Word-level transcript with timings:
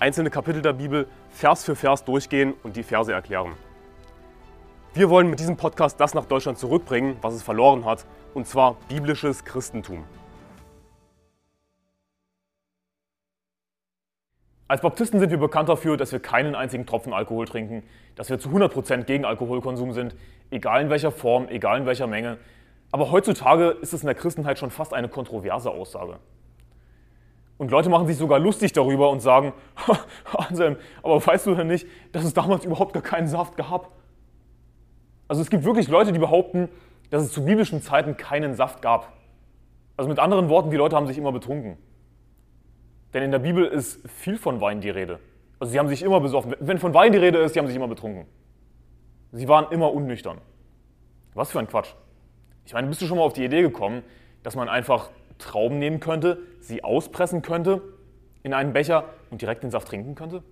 einzelne 0.00 0.30
Kapitel 0.30 0.62
der 0.62 0.72
Bibel 0.72 1.06
Vers 1.28 1.64
für 1.64 1.76
Vers 1.76 2.04
durchgehen 2.04 2.54
und 2.62 2.76
die 2.76 2.82
Verse 2.82 3.12
erklären. 3.12 3.52
Wir 4.94 5.10
wollen 5.10 5.28
mit 5.28 5.38
diesem 5.38 5.56
Podcast 5.56 6.00
das 6.00 6.14
nach 6.14 6.24
Deutschland 6.24 6.58
zurückbringen, 6.58 7.16
was 7.20 7.34
es 7.34 7.42
verloren 7.42 7.84
hat, 7.84 8.06
und 8.34 8.46
zwar 8.46 8.76
biblisches 8.88 9.44
Christentum. 9.44 10.04
Als 14.66 14.80
Baptisten 14.80 15.20
sind 15.20 15.30
wir 15.30 15.38
bekannt 15.38 15.68
dafür, 15.68 15.96
dass 15.96 16.12
wir 16.12 16.20
keinen 16.20 16.54
einzigen 16.54 16.86
Tropfen 16.86 17.12
Alkohol 17.12 17.46
trinken, 17.46 17.82
dass 18.14 18.30
wir 18.30 18.38
zu 18.38 18.48
100% 18.48 19.02
gegen 19.02 19.24
Alkoholkonsum 19.24 19.92
sind, 19.92 20.14
egal 20.50 20.82
in 20.82 20.90
welcher 20.90 21.10
Form, 21.10 21.48
egal 21.48 21.78
in 21.80 21.86
welcher 21.86 22.06
Menge. 22.06 22.38
Aber 22.90 23.10
heutzutage 23.10 23.70
ist 23.82 23.92
es 23.92 24.02
in 24.02 24.06
der 24.06 24.14
Christenheit 24.14 24.58
schon 24.58 24.70
fast 24.70 24.94
eine 24.94 25.08
kontroverse 25.08 25.70
Aussage. 25.70 26.18
Und 27.60 27.70
Leute 27.70 27.90
machen 27.90 28.06
sich 28.06 28.16
sogar 28.16 28.38
lustig 28.38 28.72
darüber 28.72 29.10
und 29.10 29.20
sagen, 29.20 29.52
Anselm, 30.32 30.76
aber 31.02 31.24
weißt 31.26 31.46
du 31.46 31.54
denn 31.54 31.66
nicht, 31.66 31.86
dass 32.10 32.24
es 32.24 32.32
damals 32.32 32.64
überhaupt 32.64 32.94
gar 32.94 33.02
keinen 33.02 33.28
Saft 33.28 33.58
gab? 33.58 33.90
Also 35.28 35.42
es 35.42 35.50
gibt 35.50 35.64
wirklich 35.64 35.88
Leute, 35.88 36.10
die 36.10 36.18
behaupten, 36.18 36.70
dass 37.10 37.22
es 37.22 37.32
zu 37.32 37.44
biblischen 37.44 37.82
Zeiten 37.82 38.16
keinen 38.16 38.54
Saft 38.54 38.80
gab. 38.80 39.12
Also 39.98 40.08
mit 40.08 40.18
anderen 40.18 40.48
Worten, 40.48 40.70
die 40.70 40.78
Leute 40.78 40.96
haben 40.96 41.06
sich 41.06 41.18
immer 41.18 41.32
betrunken. 41.32 41.76
Denn 43.12 43.24
in 43.24 43.30
der 43.30 43.40
Bibel 43.40 43.66
ist 43.66 44.08
viel 44.08 44.38
von 44.38 44.62
Wein 44.62 44.80
die 44.80 44.88
Rede. 44.88 45.20
Also 45.58 45.72
sie 45.72 45.78
haben 45.78 45.88
sich 45.88 46.02
immer 46.02 46.20
besoffen. 46.20 46.56
Wenn 46.60 46.78
von 46.78 46.94
Wein 46.94 47.12
die 47.12 47.18
Rede 47.18 47.40
ist, 47.40 47.52
sie 47.52 47.58
haben 47.58 47.66
sich 47.66 47.76
immer 47.76 47.88
betrunken. 47.88 48.24
Sie 49.32 49.48
waren 49.48 49.70
immer 49.70 49.92
unnüchtern. 49.92 50.38
Was 51.34 51.50
für 51.50 51.58
ein 51.58 51.68
Quatsch. 51.68 51.92
Ich 52.64 52.72
meine, 52.72 52.86
bist 52.86 53.02
du 53.02 53.04
schon 53.04 53.18
mal 53.18 53.24
auf 53.24 53.34
die 53.34 53.44
Idee 53.44 53.60
gekommen, 53.60 54.02
dass 54.42 54.56
man 54.56 54.70
einfach 54.70 55.10
Trauben 55.40 55.78
nehmen 55.78 56.00
könnte, 56.00 56.38
sie 56.60 56.84
auspressen 56.84 57.42
könnte 57.42 57.82
in 58.42 58.54
einen 58.54 58.72
Becher 58.72 59.04
und 59.30 59.42
direkt 59.42 59.62
den 59.62 59.70
Saft 59.70 59.88
trinken 59.88 60.14
könnte? 60.14 60.42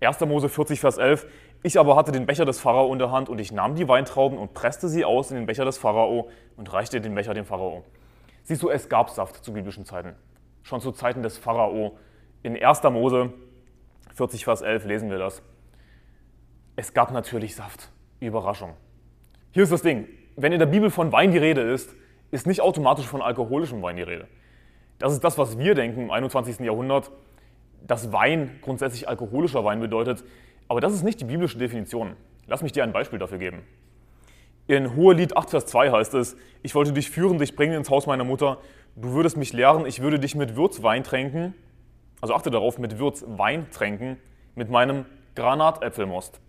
1. 0.00 0.20
Mose 0.20 0.48
40, 0.48 0.80
Vers 0.80 0.98
11. 0.98 1.26
Ich 1.62 1.78
aber 1.78 1.96
hatte 1.96 2.10
den 2.10 2.26
Becher 2.26 2.44
des 2.44 2.58
Pharao 2.58 2.92
in 2.92 2.98
der 2.98 3.10
Hand 3.10 3.28
und 3.28 3.38
ich 3.38 3.52
nahm 3.52 3.74
die 3.74 3.86
Weintrauben 3.86 4.38
und 4.38 4.54
presste 4.54 4.88
sie 4.88 5.04
aus 5.04 5.30
in 5.30 5.36
den 5.36 5.46
Becher 5.46 5.64
des 5.64 5.76
Pharao 5.76 6.30
und 6.56 6.72
reichte 6.72 7.00
den 7.00 7.14
Becher 7.14 7.34
dem 7.34 7.44
Pharao. 7.44 7.84
Siehst 8.44 8.62
du, 8.62 8.70
es 8.70 8.88
gab 8.88 9.10
Saft 9.10 9.44
zu 9.44 9.52
biblischen 9.52 9.84
Zeiten. 9.84 10.14
Schon 10.62 10.80
zu 10.80 10.92
Zeiten 10.92 11.22
des 11.22 11.36
Pharao. 11.36 11.98
In 12.42 12.60
1. 12.62 12.82
Mose 12.84 13.32
40, 14.14 14.44
Vers 14.44 14.62
11 14.62 14.86
lesen 14.86 15.10
wir 15.10 15.18
das. 15.18 15.42
Es 16.76 16.94
gab 16.94 17.12
natürlich 17.12 17.54
Saft. 17.54 17.90
Überraschung. 18.20 18.74
Hier 19.52 19.64
ist 19.64 19.72
das 19.72 19.82
Ding. 19.82 20.08
Wenn 20.36 20.52
in 20.52 20.58
der 20.58 20.66
Bibel 20.66 20.90
von 20.90 21.12
Wein 21.12 21.32
die 21.32 21.38
Rede 21.38 21.60
ist, 21.60 21.94
ist 22.30 22.46
nicht 22.46 22.60
automatisch 22.60 23.06
von 23.06 23.22
alkoholischem 23.22 23.82
Wein 23.82 23.96
die 23.96 24.02
Rede. 24.02 24.28
Das 24.98 25.12
ist 25.12 25.24
das, 25.24 25.38
was 25.38 25.58
wir 25.58 25.74
denken 25.74 26.02
im 26.02 26.10
21. 26.10 26.60
Jahrhundert, 26.60 27.10
dass 27.86 28.12
Wein 28.12 28.58
grundsätzlich 28.62 29.08
alkoholischer 29.08 29.64
Wein 29.64 29.80
bedeutet. 29.80 30.24
Aber 30.68 30.80
das 30.80 30.92
ist 30.92 31.02
nicht 31.02 31.20
die 31.20 31.24
biblische 31.24 31.58
Definition. 31.58 32.16
Lass 32.46 32.62
mich 32.62 32.72
dir 32.72 32.84
ein 32.84 32.92
Beispiel 32.92 33.18
dafür 33.18 33.38
geben. 33.38 33.62
In 34.66 34.94
Hohelied 34.94 35.36
8, 35.36 35.50
Vers 35.50 35.66
2 35.66 35.90
heißt 35.90 36.14
es, 36.14 36.36
ich 36.62 36.74
wollte 36.74 36.92
dich 36.92 37.10
führen, 37.10 37.38
dich 37.38 37.56
bringen 37.56 37.72
ins 37.72 37.90
Haus 37.90 38.06
meiner 38.06 38.22
Mutter, 38.22 38.58
du 38.94 39.12
würdest 39.14 39.36
mich 39.36 39.52
lehren, 39.52 39.84
ich 39.86 40.00
würde 40.00 40.20
dich 40.20 40.36
mit 40.36 40.54
Würzwein 40.54 41.02
tränken, 41.02 41.54
also 42.20 42.34
achte 42.34 42.50
darauf, 42.50 42.78
mit 42.78 42.98
Würzwein 42.98 43.68
tränken, 43.70 44.18
mit 44.54 44.70
meinem 44.70 45.06
Granatäpfelmost. 45.34 46.40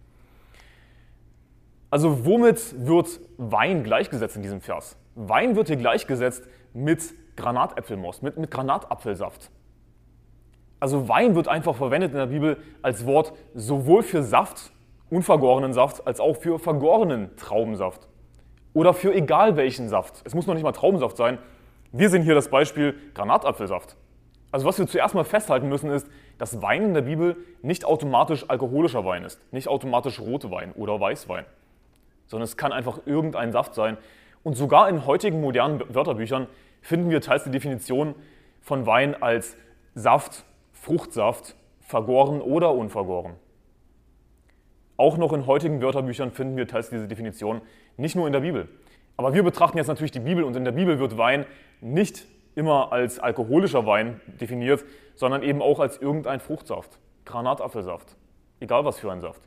Also 1.90 2.26
womit 2.26 2.86
wird 2.86 3.20
Wein 3.38 3.84
gleichgesetzt 3.84 4.36
in 4.36 4.44
diesem 4.44 4.62
Vers? 4.62 4.98
Wein 5.16 5.56
wird 5.56 5.68
hier 5.68 5.78
gleichgesetzt 5.78 6.48
mit 6.74 7.02
Granatäpfelmost, 7.36 8.24
mit, 8.24 8.38
mit 8.38 8.52
Granatapfelsaft. 8.52 9.50
Also 10.80 11.08
Wein 11.08 11.36
wird 11.36 11.48
einfach 11.48 11.76
verwendet 11.76 12.12
in 12.12 12.18
der 12.18 12.28
Bibel 12.28 12.58
als 12.82 13.06
Wort 13.06 13.34
sowohl 13.54 14.04
für 14.04 14.24
Saft, 14.24 14.72
unvergorenen 15.10 15.74
Saft, 15.74 16.08
als 16.08 16.20
auch 16.20 16.38
für 16.38 16.60
vergorenen 16.60 17.36
Traubensaft. 17.36 18.08
Oder 18.74 18.94
für 18.94 19.14
egal 19.14 19.58
welchen 19.58 19.90
Saft. 19.90 20.22
Es 20.24 20.34
muss 20.34 20.48
noch 20.48 20.54
nicht 20.54 20.64
mal 20.64 20.72
Traubensaft 20.72 21.18
sein. 21.18 21.38
Wir 21.92 22.10
sehen 22.10 22.24
hier 22.24 22.36
das 22.36 22.50
Beispiel 22.50 22.96
Granatapfelsaft. 23.14 23.98
Also 24.52 24.66
was 24.66 24.80
wir 24.80 24.88
zuerst 24.88 25.14
mal 25.14 25.24
festhalten 25.24 25.70
müssen 25.70 25.92
ist, 25.92 26.08
dass 26.38 26.62
Wein 26.62 26.84
in 26.84 26.94
der 26.94 27.02
Bibel 27.02 27.38
nicht 27.62 27.86
automatisch 27.86 28.50
alkoholischer 28.50 29.06
Wein 29.06 29.24
ist, 29.24 29.40
nicht 29.54 29.68
automatisch 29.68 30.20
rote 30.20 30.52
Wein 30.52 30.72
oder 30.74 31.00
Weißwein, 31.00 31.46
sondern 32.28 32.46
es 32.46 32.58
kann 32.58 32.74
einfach 32.74 33.00
irgendein 33.06 33.52
Saft 33.52 33.76
sein, 33.76 33.98
und 34.44 34.56
sogar 34.56 34.90
in 34.90 35.06
heutigen 35.06 35.42
modernen 35.42 35.82
Wörterbüchern 35.94 36.48
finden 36.82 37.10
wir 37.10 37.22
teils 37.22 37.44
die 37.44 37.52
Definition 37.52 38.16
von 38.62 38.86
Wein 38.86 39.22
als 39.22 39.56
Saft, 39.94 40.46
Fruchtsaft, 40.72 41.56
vergoren 41.82 42.42
oder 42.42 42.74
unvergoren. 42.74 43.34
Auch 44.98 45.18
noch 45.18 45.34
in 45.34 45.48
heutigen 45.48 45.82
Wörterbüchern 45.82 46.32
finden 46.32 46.58
wir 46.58 46.68
teils 46.68 46.90
diese 46.90 47.08
Definition, 47.08 47.62
nicht 47.98 48.16
nur 48.16 48.28
in 48.28 48.34
der 48.34 48.42
Bibel. 48.42 48.70
Aber 49.18 49.34
wir 49.34 49.44
betrachten 49.44 49.78
jetzt 49.78 49.88
natürlich 49.88 50.12
die 50.12 50.20
Bibel 50.20 50.44
und 50.44 50.56
in 50.56 50.64
der 50.64 50.72
Bibel 50.72 51.00
wird 51.00 51.18
Wein 51.18 51.46
nicht 51.82 52.26
immer 52.56 52.92
als 52.92 53.20
alkoholischer 53.20 53.86
Wein 53.86 54.22
definiert, 54.40 54.84
sondern 55.16 55.44
eben 55.44 55.62
auch 55.62 55.80
als 55.80 55.98
irgendein 55.98 56.40
Fruchtsaft, 56.40 57.00
Granatapfelsaft, 57.26 58.16
egal 58.60 58.86
was 58.86 59.00
für 59.00 59.12
ein 59.12 59.22
Saft. 59.22 59.42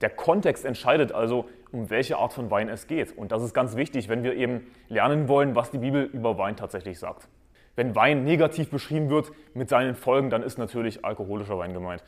Der 0.00 0.10
Kontext 0.10 0.64
entscheidet 0.64 1.12
also, 1.12 1.46
um 1.72 1.90
welche 1.90 2.18
Art 2.18 2.32
von 2.32 2.50
Wein 2.50 2.68
es 2.68 2.86
geht. 2.86 3.16
Und 3.16 3.32
das 3.32 3.42
ist 3.42 3.54
ganz 3.54 3.76
wichtig, 3.76 4.08
wenn 4.08 4.22
wir 4.22 4.34
eben 4.34 4.66
lernen 4.88 5.28
wollen, 5.28 5.54
was 5.54 5.70
die 5.70 5.78
Bibel 5.78 6.04
über 6.04 6.38
Wein 6.38 6.56
tatsächlich 6.56 6.98
sagt. 6.98 7.28
Wenn 7.76 7.94
Wein 7.94 8.24
negativ 8.24 8.70
beschrieben 8.70 9.10
wird 9.10 9.32
mit 9.54 9.68
seinen 9.68 9.94
Folgen, 9.94 10.30
dann 10.30 10.42
ist 10.42 10.58
natürlich 10.58 11.04
alkoholischer 11.04 11.58
Wein 11.58 11.72
gemeint. 11.72 12.02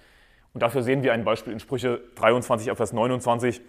Und 0.54 0.62
dafür 0.62 0.82
sehen 0.82 1.03
wir 1.03 1.12
ein 1.12 1.25
Beispiel 1.25 1.53
in 1.53 1.60
Sprüche 1.60 2.00
23, 2.16 2.72
Vers 2.75 2.93
29. 2.93 3.60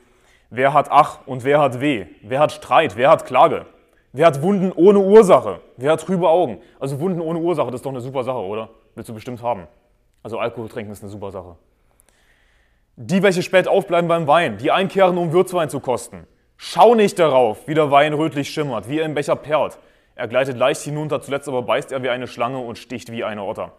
Wer 0.50 0.74
hat 0.74 0.88
Ach 0.90 1.19
und 1.28 1.44
wer 1.44 1.59
hat 1.59 1.81
Weh? 1.81 2.07
Wer 2.22 2.40
hat 2.40 2.51
Streit? 2.51 2.96
Wer 2.96 3.12
hat 3.12 3.25
Klage? 3.25 3.66
Wer 4.12 4.25
hat 4.25 4.41
Wunden 4.41 4.72
ohne 4.72 5.00
Ursache? 5.00 5.62
Wer 5.78 5.91
hat 5.91 6.01
trübe 6.01 6.28
Augen? 6.28 6.62
Also 6.80 7.00
Wunden 7.00 7.22
ohne 7.22 7.40
Ursache, 7.40 7.68
das 7.68 7.80
ist 7.80 7.86
doch 7.86 7.91
eine 7.91 8.01
super 8.01 8.24
Sache, 8.24 8.40
oder? 8.40 8.69
Willst 8.96 9.09
du 9.09 9.13
bestimmt 9.13 9.44
haben. 9.44 9.68
Also 10.24 10.40
Alkohol 10.40 10.68
trinken 10.68 10.91
ist 10.91 11.03
eine 11.03 11.12
super 11.12 11.31
Sache. 11.31 11.56
Die, 13.02 13.24
welche 13.24 13.44
spät 13.44 13.70
aufbleiben 13.70 14.10
beim 14.10 14.28
Wein, 14.28 14.58
die 14.58 14.72
einkehren, 14.72 15.18
um 15.18 15.32
Würzwein 15.32 15.70
zu 15.70 15.80
kosten. 15.80 16.28
Schau 16.58 16.96
nicht 16.96 17.18
darauf, 17.18 17.66
wie 17.66 17.74
der 17.74 17.92
Wein 17.92 18.12
rötlich 18.12 18.50
schimmert, 18.50 18.90
wie 18.90 19.00
er 19.00 19.06
im 19.06 19.14
Becher 19.14 19.38
perlt. 19.38 19.80
Er 20.16 20.28
gleitet 20.28 20.58
leicht 20.58 20.82
hinunter, 20.82 21.22
zuletzt 21.22 21.48
aber 21.48 21.62
beißt 21.62 21.94
er 21.94 22.04
wie 22.04 22.10
eine 22.10 22.28
Schlange 22.28 22.60
und 22.60 22.78
sticht 22.78 23.10
wie 23.10 23.24
eine 23.24 23.46
Otter. 23.46 23.72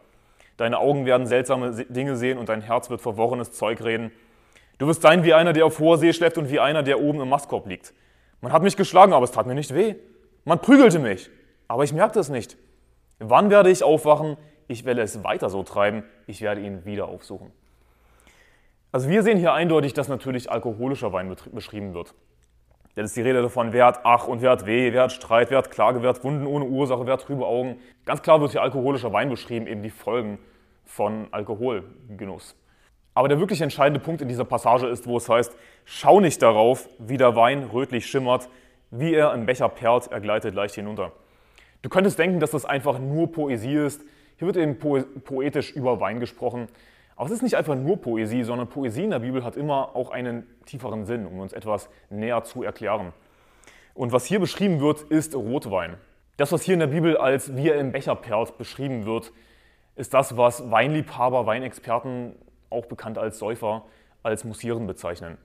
Deine 0.56 0.78
Augen 0.78 1.04
werden 1.04 1.26
seltsame 1.26 1.84
Dinge 1.90 2.16
sehen 2.16 2.38
und 2.38 2.48
dein 2.48 2.62
Herz 2.62 2.88
wird 2.88 3.02
verworrenes 3.02 3.52
Zeug 3.52 3.84
reden. 3.84 4.10
Du 4.78 4.86
wirst 4.86 5.02
sein 5.02 5.22
wie 5.22 5.34
einer, 5.34 5.52
der 5.52 5.66
auf 5.66 5.78
hoher 5.80 5.98
See 5.98 6.14
schläft 6.14 6.38
und 6.38 6.50
wie 6.50 6.58
einer, 6.58 6.82
der 6.82 6.98
oben 6.98 7.20
im 7.20 7.28
Mastkorb 7.28 7.66
liegt. 7.66 7.92
Man 8.40 8.54
hat 8.54 8.62
mich 8.62 8.78
geschlagen, 8.78 9.12
aber 9.12 9.24
es 9.24 9.32
tat 9.32 9.46
mir 9.46 9.54
nicht 9.54 9.74
weh. 9.74 9.96
Man 10.46 10.62
prügelte 10.62 10.98
mich, 10.98 11.28
aber 11.68 11.84
ich 11.84 11.92
merkte 11.92 12.20
es 12.20 12.30
nicht. 12.30 12.56
Wann 13.18 13.50
werde 13.50 13.68
ich 13.68 13.84
aufwachen? 13.84 14.38
Ich 14.66 14.86
werde 14.86 15.02
es 15.02 15.22
weiter 15.22 15.50
so 15.50 15.62
treiben. 15.62 16.04
Ich 16.26 16.40
werde 16.40 16.62
ihn 16.62 16.86
wieder 16.86 17.08
aufsuchen. 17.08 17.52
Also 18.92 19.08
wir 19.08 19.22
sehen 19.22 19.38
hier 19.38 19.52
eindeutig, 19.52 19.92
dass 19.92 20.08
natürlich 20.08 20.50
alkoholischer 20.50 21.12
Wein 21.12 21.34
beschrieben 21.52 21.94
wird. 21.94 22.14
Denn 22.96 23.04
es 23.04 23.12
ist 23.12 23.16
die 23.16 23.22
Rede 23.22 23.40
davon, 23.40 23.72
wer 23.72 23.86
hat 23.86 24.00
Ach 24.02 24.26
und 24.26 24.42
wer 24.42 24.50
hat 24.50 24.66
Weh, 24.66 24.92
wer 24.92 25.04
hat 25.04 25.12
Streit, 25.12 25.50
wer 25.50 25.58
hat 25.58 25.70
Klage, 25.70 26.02
wer 26.02 26.08
hat 26.08 26.24
Wunden 26.24 26.46
ohne 26.46 26.64
Ursache, 26.64 27.06
wer 27.06 27.12
hat 27.12 27.22
trübe 27.22 27.46
Augen. 27.46 27.78
Ganz 28.04 28.20
klar 28.22 28.40
wird 28.40 28.50
hier 28.50 28.62
alkoholischer 28.62 29.12
Wein 29.12 29.28
beschrieben, 29.28 29.68
eben 29.68 29.82
die 29.82 29.90
Folgen 29.90 30.38
von 30.84 31.28
Alkoholgenuss. 31.30 32.56
Aber 33.14 33.28
der 33.28 33.38
wirklich 33.38 33.60
entscheidende 33.60 34.00
Punkt 34.00 34.22
in 34.22 34.28
dieser 34.28 34.44
Passage 34.44 34.88
ist, 34.88 35.06
wo 35.06 35.16
es 35.16 35.28
heißt, 35.28 35.56
schau 35.84 36.20
nicht 36.20 36.42
darauf, 36.42 36.88
wie 36.98 37.16
der 37.16 37.36
Wein 37.36 37.64
rötlich 37.72 38.06
schimmert, 38.06 38.48
wie 38.90 39.14
er 39.14 39.34
im 39.34 39.46
Becher 39.46 39.68
perlt, 39.68 40.08
er 40.10 40.20
gleitet 40.20 40.54
leicht 40.54 40.74
hinunter. 40.74 41.12
Du 41.82 41.88
könntest 41.88 42.18
denken, 42.18 42.40
dass 42.40 42.50
das 42.50 42.64
einfach 42.64 42.98
nur 42.98 43.30
Poesie 43.30 43.74
ist. 43.74 44.02
Hier 44.36 44.46
wird 44.46 44.56
eben 44.56 44.78
poetisch 44.78 45.70
über 45.70 46.00
Wein 46.00 46.18
gesprochen. 46.18 46.68
Aber 47.20 47.26
es 47.26 47.34
ist 47.34 47.42
nicht 47.42 47.54
einfach 47.54 47.74
nur 47.74 48.00
Poesie, 48.00 48.44
sondern 48.44 48.68
Poesie 48.68 49.04
in 49.04 49.10
der 49.10 49.18
Bibel 49.18 49.44
hat 49.44 49.54
immer 49.54 49.94
auch 49.94 50.08
einen 50.08 50.46
tieferen 50.64 51.04
Sinn, 51.04 51.26
um 51.26 51.40
uns 51.40 51.52
etwas 51.52 51.90
näher 52.08 52.44
zu 52.44 52.62
erklären. 52.62 53.12
Und 53.92 54.12
was 54.12 54.24
hier 54.24 54.40
beschrieben 54.40 54.80
wird, 54.80 55.02
ist 55.02 55.34
Rotwein. 55.34 55.98
Das, 56.38 56.50
was 56.50 56.62
hier 56.62 56.72
in 56.72 56.80
der 56.80 56.86
Bibel 56.86 57.18
als 57.18 57.54
wie 57.54 57.68
er 57.68 57.78
im 57.78 57.92
Becher 57.92 58.16
perlt 58.16 58.56
beschrieben 58.56 59.04
wird, 59.04 59.34
ist 59.96 60.14
das, 60.14 60.38
was 60.38 60.70
Weinliebhaber, 60.70 61.44
Weinexperten, 61.44 62.36
auch 62.70 62.86
bekannt 62.86 63.18
als 63.18 63.38
Säufer, 63.38 63.84
als 64.22 64.44
mussieren 64.44 64.86
bezeichnen. 64.86 65.36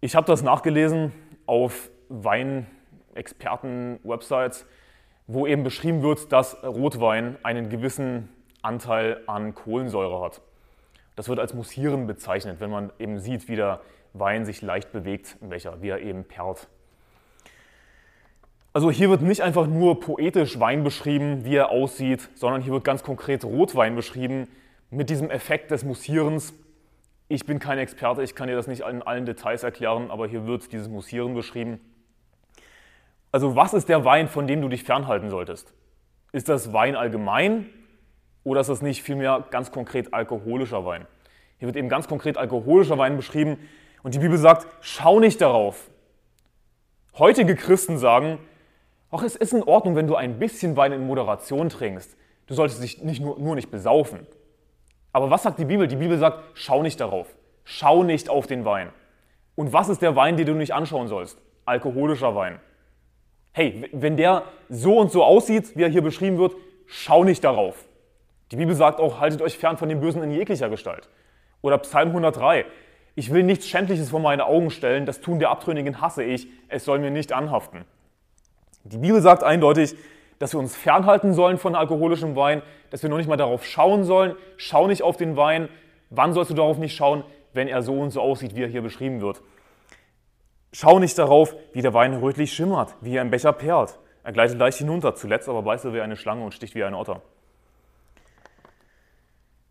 Ich 0.00 0.14
habe 0.14 0.28
das 0.28 0.44
nachgelesen 0.44 1.10
auf 1.46 1.90
Weinexperten-Websites, 2.08 4.64
wo 5.26 5.48
eben 5.48 5.64
beschrieben 5.64 6.02
wird, 6.02 6.30
dass 6.30 6.62
Rotwein 6.62 7.36
einen 7.42 7.68
gewissen 7.68 8.28
Anteil 8.62 9.22
an 9.26 9.54
Kohlensäure 9.54 10.20
hat. 10.20 10.40
Das 11.16 11.28
wird 11.28 11.38
als 11.38 11.54
Mussieren 11.54 12.06
bezeichnet, 12.06 12.60
wenn 12.60 12.70
man 12.70 12.92
eben 12.98 13.18
sieht, 13.18 13.48
wie 13.48 13.56
der 13.56 13.80
Wein 14.12 14.44
sich 14.44 14.62
leicht 14.62 14.92
bewegt 14.92 15.36
im 15.40 15.50
Becher, 15.50 15.82
wie 15.82 15.88
er 15.88 16.00
eben 16.00 16.24
perlt. 16.24 16.68
Also 18.72 18.90
hier 18.90 19.10
wird 19.10 19.22
nicht 19.22 19.42
einfach 19.42 19.66
nur 19.66 19.98
poetisch 19.98 20.60
Wein 20.60 20.84
beschrieben, 20.84 21.44
wie 21.44 21.56
er 21.56 21.70
aussieht, 21.70 22.28
sondern 22.34 22.62
hier 22.62 22.72
wird 22.72 22.84
ganz 22.84 23.02
konkret 23.02 23.44
Rotwein 23.44 23.96
beschrieben 23.96 24.46
mit 24.90 25.10
diesem 25.10 25.30
Effekt 25.30 25.72
des 25.72 25.84
Mussierens. 25.84 26.54
Ich 27.28 27.46
bin 27.46 27.58
kein 27.58 27.78
Experte, 27.78 28.22
ich 28.22 28.34
kann 28.34 28.48
dir 28.48 28.54
das 28.54 28.68
nicht 28.68 28.82
in 28.82 29.02
allen 29.02 29.26
Details 29.26 29.62
erklären, 29.62 30.10
aber 30.10 30.28
hier 30.28 30.46
wird 30.46 30.72
dieses 30.72 30.88
Mussieren 30.88 31.34
beschrieben. 31.34 31.80
Also 33.32 33.56
was 33.56 33.74
ist 33.74 33.88
der 33.88 34.04
Wein, 34.04 34.28
von 34.28 34.46
dem 34.46 34.62
du 34.62 34.68
dich 34.68 34.84
fernhalten 34.84 35.30
solltest? 35.30 35.72
Ist 36.32 36.48
das 36.48 36.72
Wein 36.72 36.96
allgemein 36.96 37.66
oder 38.44 38.60
ist 38.60 38.68
das 38.68 38.82
nicht 38.82 39.02
vielmehr 39.02 39.44
ganz 39.50 39.70
konkret 39.70 40.14
alkoholischer 40.14 40.84
Wein? 40.84 41.06
Hier 41.58 41.66
wird 41.66 41.76
eben 41.76 41.88
ganz 41.88 42.08
konkret 42.08 42.36
alkoholischer 42.38 42.98
Wein 42.98 43.16
beschrieben 43.16 43.58
und 44.02 44.14
die 44.14 44.18
Bibel 44.18 44.38
sagt, 44.38 44.66
schau 44.80 45.20
nicht 45.20 45.40
darauf. 45.40 45.90
Heutige 47.18 47.54
Christen 47.54 47.98
sagen, 47.98 48.38
auch 49.10 49.22
es 49.22 49.36
ist 49.36 49.52
in 49.52 49.62
Ordnung, 49.62 49.96
wenn 49.96 50.06
du 50.06 50.14
ein 50.14 50.38
bisschen 50.38 50.76
Wein 50.76 50.92
in 50.92 51.06
Moderation 51.06 51.68
trinkst. 51.68 52.16
Du 52.46 52.54
solltest 52.54 52.82
dich 52.82 53.02
nicht 53.02 53.20
nur, 53.20 53.38
nur 53.38 53.56
nicht 53.56 53.70
besaufen. 53.70 54.26
Aber 55.12 55.30
was 55.30 55.42
sagt 55.42 55.58
die 55.58 55.64
Bibel? 55.64 55.88
Die 55.88 55.96
Bibel 55.96 56.16
sagt, 56.18 56.38
schau 56.54 56.82
nicht 56.82 57.00
darauf. 57.00 57.34
Schau 57.64 58.04
nicht 58.04 58.28
auf 58.28 58.46
den 58.46 58.64
Wein. 58.64 58.90
Und 59.56 59.72
was 59.72 59.88
ist 59.88 60.00
der 60.00 60.16
Wein, 60.16 60.36
den 60.36 60.46
du 60.46 60.54
nicht 60.54 60.72
anschauen 60.72 61.08
sollst? 61.08 61.38
Alkoholischer 61.66 62.34
Wein. 62.34 62.60
Hey, 63.52 63.88
wenn 63.92 64.16
der 64.16 64.44
so 64.68 64.96
und 64.98 65.10
so 65.10 65.24
aussieht, 65.24 65.76
wie 65.76 65.82
er 65.82 65.88
hier 65.88 66.02
beschrieben 66.02 66.38
wird, 66.38 66.54
schau 66.86 67.24
nicht 67.24 67.42
darauf. 67.42 67.84
Die 68.50 68.56
Bibel 68.56 68.74
sagt 68.74 69.00
auch, 69.00 69.20
haltet 69.20 69.42
euch 69.42 69.58
fern 69.58 69.76
von 69.76 69.88
dem 69.88 70.00
Bösen 70.00 70.22
in 70.22 70.30
jeglicher 70.30 70.68
Gestalt. 70.68 71.08
Oder 71.62 71.78
Psalm 71.78 72.08
103, 72.08 72.64
ich 73.14 73.32
will 73.32 73.42
nichts 73.42 73.66
Schändliches 73.68 74.10
vor 74.10 74.20
meine 74.20 74.46
Augen 74.46 74.70
stellen, 74.70 75.06
das 75.06 75.20
Tun 75.20 75.38
der 75.38 75.50
Abtrünnigen 75.50 76.00
hasse 76.00 76.24
ich, 76.24 76.48
es 76.68 76.84
soll 76.84 76.98
mir 76.98 77.10
nicht 77.10 77.32
anhaften. 77.32 77.84
Die 78.84 78.98
Bibel 78.98 79.20
sagt 79.20 79.44
eindeutig, 79.44 79.94
dass 80.38 80.54
wir 80.54 80.58
uns 80.58 80.74
fernhalten 80.74 81.34
sollen 81.34 81.58
von 81.58 81.74
alkoholischem 81.74 82.34
Wein, 82.34 82.62
dass 82.88 83.02
wir 83.02 83.10
noch 83.10 83.18
nicht 83.18 83.28
mal 83.28 83.36
darauf 83.36 83.64
schauen 83.64 84.04
sollen. 84.04 84.34
Schau 84.56 84.86
nicht 84.86 85.02
auf 85.02 85.18
den 85.18 85.36
Wein. 85.36 85.68
Wann 86.08 86.32
sollst 86.32 86.50
du 86.50 86.54
darauf 86.54 86.78
nicht 86.78 86.96
schauen? 86.96 87.24
Wenn 87.52 87.68
er 87.68 87.82
so 87.82 87.92
und 87.98 88.10
so 88.10 88.22
aussieht, 88.22 88.56
wie 88.56 88.62
er 88.62 88.68
hier 88.68 88.80
beschrieben 88.80 89.20
wird. 89.20 89.42
Schau 90.72 90.98
nicht 90.98 91.18
darauf, 91.18 91.54
wie 91.74 91.82
der 91.82 91.92
Wein 91.92 92.14
rötlich 92.14 92.52
schimmert, 92.52 92.96
wie 93.02 93.16
er 93.16 93.22
im 93.22 93.30
Becher 93.30 93.52
perlt. 93.52 93.98
Er 94.24 94.32
gleitet 94.32 94.58
leicht 94.58 94.78
hinunter, 94.78 95.14
zuletzt 95.14 95.48
aber 95.48 95.62
beißt 95.62 95.84
er 95.84 95.92
wie 95.92 96.00
eine 96.00 96.16
Schlange 96.16 96.42
und 96.42 96.54
sticht 96.54 96.74
wie 96.74 96.84
ein 96.84 96.94
Otter. 96.94 97.20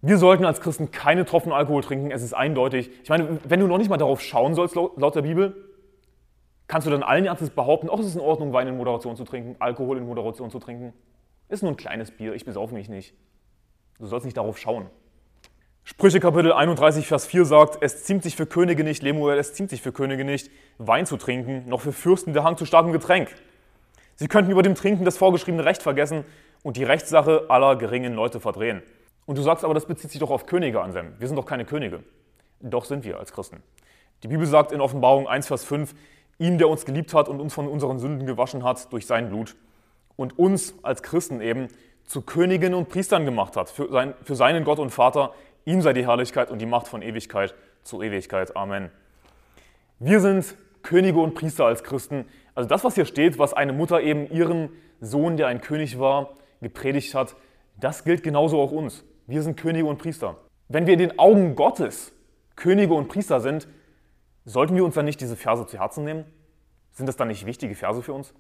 Wir 0.02 0.18
sollten 0.18 0.46
als 0.46 0.62
Christen 0.62 0.92
keine 0.92 1.26
Tropfen 1.26 1.52
Alkohol 1.52 1.84
trinken, 1.84 2.12
es 2.12 2.24
ist 2.24 2.34
eindeutig. 2.34 2.90
Ich 3.04 3.10
meine, 3.10 3.40
wenn 3.44 3.60
du 3.60 3.68
noch 3.68 3.78
nicht 3.78 3.90
mal 3.90 3.98
darauf 3.98 4.22
schauen 4.22 4.56
sollst, 4.56 4.76
laut 4.76 5.16
der 5.16 5.24
Bibel, 5.24 5.70
Kannst 6.70 6.86
du 6.86 6.92
dann 6.92 7.02
allen 7.02 7.26
Ernstes 7.26 7.50
behaupten, 7.50 7.90
auch 7.90 8.00
es 8.00 8.06
ist 8.06 8.16
in 8.16 8.22
Ordnung, 8.22 8.54
Wein 8.54 8.68
in 8.68 8.78
Moderation 8.78 9.16
zu 9.16 9.24
trinken, 9.24 9.56
Alkohol 9.58 9.98
in 9.98 10.06
Moderation 10.06 10.52
zu 10.52 10.60
trinken? 10.60 10.94
Ist 11.50 11.64
nur 11.64 11.72
ein 11.72 11.78
kleines 11.78 12.12
Bier, 12.12 12.36
ich 12.36 12.46
besaufe 12.46 12.76
mich 12.76 12.88
nicht. 12.88 13.16
Du 13.98 14.06
sollst 14.06 14.24
nicht 14.24 14.38
darauf 14.38 14.60
schauen. 14.60 14.86
Sprüche 15.84 16.20
Kapitel 16.20 16.54
31, 16.54 17.08
Vers 17.08 17.26
4 17.26 17.46
sagt, 17.46 17.80
es 17.82 18.04
ziemt 18.04 18.22
sich 18.22 18.36
für 18.36 18.46
Könige 18.46 18.84
nicht, 18.84 19.02
Lemuel, 19.02 19.40
es 19.40 19.56
ziemt 19.56 19.72
sich 19.72 19.82
für 19.82 19.92
Könige 19.92 20.24
nicht, 20.24 20.52
Wein 20.78 21.08
zu 21.08 21.18
trinken, 21.18 21.68
noch 21.68 21.82
für 21.82 21.92
Fürsten 21.92 22.34
der 22.34 22.44
Hang 22.44 22.56
zu 22.56 22.66
starkem 22.66 22.92
Getränk. 22.92 23.30
Sie 24.14 24.28
könnten 24.28 24.52
über 24.52 24.62
dem 24.62 24.76
Trinken 24.76 25.06
das 25.06 25.18
vorgeschriebene 25.18 25.66
Recht 25.66 25.82
vergessen 25.82 26.24
und 26.62 26.78
die 26.78 26.84
Rechtssache 26.84 27.46
aller 27.50 27.78
geringen 27.78 28.14
Leute 28.14 28.40
verdrehen. 28.40 28.84
Und 29.30 29.38
du 29.38 29.44
sagst 29.44 29.64
aber, 29.64 29.76
das 29.76 29.86
bezieht 29.86 30.10
sich 30.10 30.20
doch 30.20 30.32
auf 30.32 30.48
Könige, 30.48 30.82
Anselm. 30.82 31.14
Wir 31.20 31.28
sind 31.28 31.38
doch 31.38 31.46
keine 31.46 31.64
Könige. 31.64 32.02
Doch 32.62 32.84
sind 32.84 33.06
wir 33.06 33.20
als 33.20 33.32
Christen. 33.32 33.62
Die 34.24 34.28
Bibel 34.28 34.48
sagt 34.48 34.72
in 34.72 34.82
Offenbarung 34.82 35.28
1, 35.28 35.46
Vers 35.46 35.64
5, 35.66 35.94
ihm, 36.40 36.58
der 36.58 36.68
uns 36.68 36.84
geliebt 36.84 37.14
hat 37.14 37.30
und 37.30 37.40
uns 37.40 37.54
von 37.54 37.68
unseren 37.68 38.00
Sünden 38.00 38.26
gewaschen 38.26 38.64
hat 38.64 38.92
durch 38.92 39.06
sein 39.06 39.30
Blut 39.30 39.56
und 40.16 40.40
uns 40.40 40.74
als 40.82 41.04
Christen 41.04 41.42
eben 41.42 41.68
zu 42.06 42.24
Königen 42.24 42.74
und 42.74 42.90
Priestern 42.90 43.24
gemacht 43.24 43.56
hat, 43.56 43.70
für, 43.70 43.88
sein, 43.92 44.16
für 44.24 44.34
seinen 44.34 44.64
Gott 44.64 44.80
und 44.80 44.90
Vater. 44.90 45.36
Ihm 45.64 45.84
sei 45.84 45.94
die 45.94 46.08
Herrlichkeit 46.08 46.50
und 46.50 46.58
die 46.58 46.66
Macht 46.66 46.88
von 46.88 47.04
Ewigkeit 47.04 47.54
zu 47.84 48.02
Ewigkeit. 48.02 48.56
Amen. 48.56 48.90
Wir 50.00 50.22
sind 50.22 50.56
Könige 50.82 51.20
und 51.20 51.36
Priester 51.36 51.68
als 51.68 51.84
Christen. 51.84 52.26
Also 52.56 52.68
das, 52.68 52.84
was 52.84 52.96
hier 52.96 53.06
steht, 53.06 53.38
was 53.38 53.54
eine 53.54 53.74
Mutter 53.74 54.02
eben 54.02 54.28
ihren 54.32 54.70
Sohn, 55.02 55.38
der 55.38 55.46
ein 55.46 55.62
König 55.62 56.00
war, 56.00 56.32
gepredigt 56.62 57.14
hat, 57.14 57.36
das 57.80 58.04
gilt 58.04 58.24
genauso 58.24 58.60
auch 58.60 58.72
uns. 58.72 59.06
Wir 59.30 59.44
sind 59.44 59.56
Könige 59.56 59.86
und 59.86 59.98
Priester. 59.98 60.38
Wenn 60.68 60.86
wir 60.86 60.94
in 60.94 61.00
den 61.00 61.20
Augen 61.20 61.56
Gottes 61.56 62.12
Könige 62.56 62.94
und 62.94 63.08
Priester 63.08 63.40
sind, 63.40 63.68
Sollten 64.50 64.76
wir 64.76 64.84
uns 64.84 64.96
dann 64.96 65.06
nicht 65.06 65.22
diese 65.22 65.36
Verse 65.36 65.68
zu 65.68 65.78
Herzen 65.80 66.04
nehmen? 66.04 66.26
Sind 66.94 67.06
das 67.06 67.16
dann 67.16 67.28
nicht 67.28 67.46
wichtige 67.46 67.76
Verse 67.76 68.02
für 68.02 68.14
uns? 68.14 68.34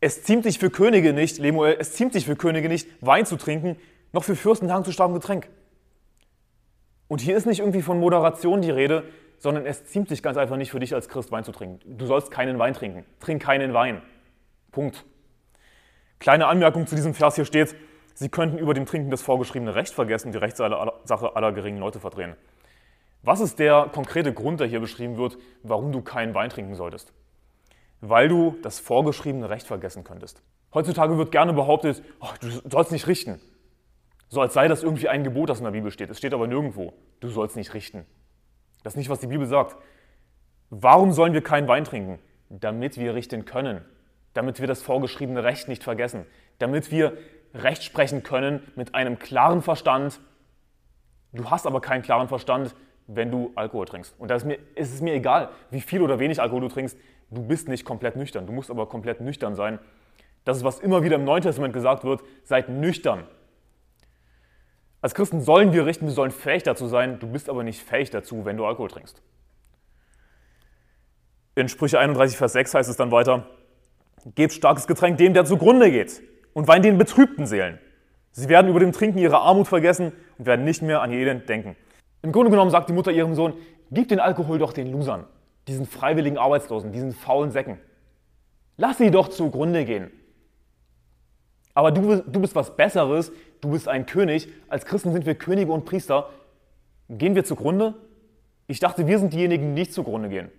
Es 0.00 0.22
ziemt 0.22 0.44
sich 0.44 0.60
für 0.60 0.70
Könige 0.70 1.12
nicht, 1.12 1.38
Lemuel, 1.38 1.76
es 1.80 1.94
ziemt 1.94 2.12
sich 2.12 2.26
für 2.26 2.36
Könige 2.36 2.68
nicht, 2.68 2.88
Wein 3.00 3.26
zu 3.26 3.36
trinken, 3.36 3.76
noch 4.12 4.22
für 4.22 4.36
Fürsten 4.36 4.72
Hang 4.72 4.84
zu 4.84 4.92
starkem 4.92 5.14
Getränk. 5.14 5.48
Und 7.08 7.20
hier 7.20 7.36
ist 7.36 7.46
nicht 7.46 7.58
irgendwie 7.58 7.82
von 7.82 7.98
Moderation 7.98 8.62
die 8.62 8.70
Rede, 8.70 9.02
sondern 9.38 9.66
es 9.66 9.84
ziemt 9.86 10.08
sich 10.08 10.22
ganz 10.22 10.36
einfach 10.36 10.56
nicht 10.56 10.70
für 10.70 10.78
dich 10.78 10.94
als 10.94 11.08
Christ 11.08 11.32
Wein 11.32 11.42
zu 11.42 11.50
trinken. 11.50 11.98
Du 11.98 12.06
sollst 12.06 12.30
keinen 12.30 12.60
Wein 12.60 12.74
trinken. 12.74 13.04
Trink 13.18 13.42
keinen 13.42 13.74
Wein. 13.74 14.00
Punkt. 14.70 15.04
Kleine 16.20 16.46
Anmerkung 16.46 16.86
zu 16.86 16.94
diesem 16.94 17.14
Vers 17.14 17.34
hier 17.34 17.44
steht, 17.44 17.74
Sie 18.18 18.28
könnten 18.28 18.58
über 18.58 18.74
dem 18.74 18.84
Trinken 18.84 19.12
das 19.12 19.22
vorgeschriebene 19.22 19.76
Recht 19.76 19.94
vergessen, 19.94 20.32
die 20.32 20.38
Rechtssache 20.38 21.36
aller 21.36 21.52
geringen 21.52 21.78
Leute 21.78 22.00
verdrehen. 22.00 22.34
Was 23.22 23.38
ist 23.38 23.60
der 23.60 23.90
konkrete 23.94 24.32
Grund, 24.34 24.58
der 24.58 24.66
hier 24.66 24.80
beschrieben 24.80 25.16
wird, 25.16 25.38
warum 25.62 25.92
du 25.92 26.02
keinen 26.02 26.34
Wein 26.34 26.50
trinken 26.50 26.74
solltest? 26.74 27.12
Weil 28.00 28.26
du 28.26 28.56
das 28.60 28.80
vorgeschriebene 28.80 29.48
Recht 29.48 29.68
vergessen 29.68 30.02
könntest. 30.02 30.42
Heutzutage 30.74 31.16
wird 31.16 31.30
gerne 31.30 31.52
behauptet, 31.52 32.02
oh, 32.18 32.26
du 32.40 32.50
sollst 32.68 32.90
nicht 32.90 33.06
richten. 33.06 33.40
So 34.28 34.40
als 34.40 34.52
sei 34.52 34.66
das 34.66 34.82
irgendwie 34.82 35.08
ein 35.08 35.22
Gebot, 35.22 35.48
das 35.48 35.58
in 35.58 35.64
der 35.64 35.70
Bibel 35.70 35.92
steht. 35.92 36.10
Es 36.10 36.18
steht 36.18 36.34
aber 36.34 36.48
nirgendwo, 36.48 36.94
du 37.20 37.28
sollst 37.28 37.54
nicht 37.54 37.72
richten. 37.72 38.04
Das 38.82 38.94
ist 38.94 38.98
nicht, 38.98 39.10
was 39.10 39.20
die 39.20 39.28
Bibel 39.28 39.46
sagt. 39.46 39.76
Warum 40.70 41.12
sollen 41.12 41.34
wir 41.34 41.42
keinen 41.44 41.68
Wein 41.68 41.84
trinken? 41.84 42.18
Damit 42.48 42.98
wir 42.98 43.14
richten 43.14 43.44
können. 43.44 43.84
Damit 44.34 44.58
wir 44.58 44.66
das 44.66 44.82
vorgeschriebene 44.82 45.44
Recht 45.44 45.68
nicht 45.68 45.84
vergessen. 45.84 46.26
Damit 46.58 46.90
wir 46.90 47.16
Recht 47.54 47.82
sprechen 47.82 48.22
können 48.22 48.62
mit 48.76 48.94
einem 48.94 49.18
klaren 49.18 49.62
Verstand. 49.62 50.20
Du 51.32 51.50
hast 51.50 51.66
aber 51.66 51.80
keinen 51.80 52.02
klaren 52.02 52.28
Verstand, 52.28 52.74
wenn 53.06 53.30
du 53.30 53.52
Alkohol 53.54 53.86
trinkst. 53.86 54.14
Und 54.18 54.28
da 54.28 54.34
ist, 54.34 54.44
mir, 54.44 54.58
ist 54.74 55.00
mir 55.02 55.14
egal, 55.14 55.50
wie 55.70 55.80
viel 55.80 56.02
oder 56.02 56.18
wenig 56.18 56.40
Alkohol 56.40 56.62
du 56.62 56.68
trinkst, 56.68 56.96
du 57.30 57.42
bist 57.42 57.68
nicht 57.68 57.84
komplett 57.84 58.16
nüchtern. 58.16 58.46
Du 58.46 58.52
musst 58.52 58.70
aber 58.70 58.86
komplett 58.86 59.20
nüchtern 59.20 59.54
sein. 59.54 59.78
Das 60.44 60.58
ist, 60.58 60.64
was 60.64 60.80
immer 60.80 61.02
wieder 61.02 61.16
im 61.16 61.24
Neuen 61.24 61.42
Testament 61.42 61.74
gesagt 61.74 62.04
wird, 62.04 62.22
seid 62.44 62.68
nüchtern. 62.68 63.24
Als 65.00 65.14
Christen 65.14 65.40
sollen 65.40 65.72
wir 65.72 65.86
richten, 65.86 66.06
wir 66.06 66.12
sollen 66.12 66.32
fähig 66.32 66.64
dazu 66.64 66.86
sein, 66.88 67.20
du 67.20 67.28
bist 67.28 67.48
aber 67.48 67.62
nicht 67.62 67.82
fähig 67.82 68.10
dazu, 68.10 68.44
wenn 68.44 68.56
du 68.56 68.66
Alkohol 68.66 68.88
trinkst. 68.88 69.22
In 71.54 71.68
Sprüche 71.68 71.98
31, 71.98 72.36
Vers 72.36 72.52
6 72.52 72.74
heißt 72.74 72.90
es 72.90 72.96
dann 72.96 73.10
weiter, 73.10 73.46
gebt 74.34 74.52
starkes 74.52 74.86
Getränk 74.86 75.18
dem, 75.18 75.34
der 75.34 75.44
zugrunde 75.44 75.90
geht, 75.90 76.22
und 76.58 76.66
wein 76.66 76.82
den 76.82 76.98
betrübten 76.98 77.46
Seelen. 77.46 77.78
Sie 78.32 78.48
werden 78.48 78.68
über 78.68 78.80
dem 78.80 78.90
Trinken 78.90 79.18
ihre 79.18 79.38
Armut 79.38 79.68
vergessen 79.68 80.10
und 80.38 80.46
werden 80.46 80.64
nicht 80.64 80.82
mehr 80.82 81.02
an 81.02 81.12
ihr 81.12 81.20
Elend 81.20 81.48
denken. 81.48 81.76
Im 82.20 82.32
Grunde 82.32 82.50
genommen 82.50 82.72
sagt 82.72 82.88
die 82.88 82.92
Mutter 82.92 83.12
ihrem 83.12 83.36
Sohn, 83.36 83.54
gib 83.92 84.08
den 84.08 84.18
Alkohol 84.18 84.58
doch 84.58 84.72
den 84.72 84.90
Losern, 84.90 85.24
diesen 85.68 85.86
freiwilligen 85.86 86.36
Arbeitslosen, 86.36 86.90
diesen 86.90 87.12
faulen 87.12 87.52
Säcken. 87.52 87.78
Lass 88.76 88.98
sie 88.98 89.12
doch 89.12 89.28
zugrunde 89.28 89.84
gehen. 89.84 90.10
Aber 91.74 91.92
du, 91.92 92.24
du 92.26 92.40
bist 92.40 92.56
was 92.56 92.74
Besseres, 92.74 93.30
du 93.60 93.70
bist 93.70 93.86
ein 93.86 94.04
König. 94.04 94.48
Als 94.66 94.84
Christen 94.84 95.12
sind 95.12 95.26
wir 95.26 95.36
Könige 95.36 95.70
und 95.70 95.84
Priester. 95.84 96.28
Gehen 97.08 97.36
wir 97.36 97.44
zugrunde? 97.44 97.94
Ich 98.66 98.80
dachte, 98.80 99.06
wir 99.06 99.20
sind 99.20 99.32
diejenigen, 99.32 99.76
die 99.76 99.82
nicht 99.82 99.92
zugrunde 99.92 100.28
gehen. 100.28 100.50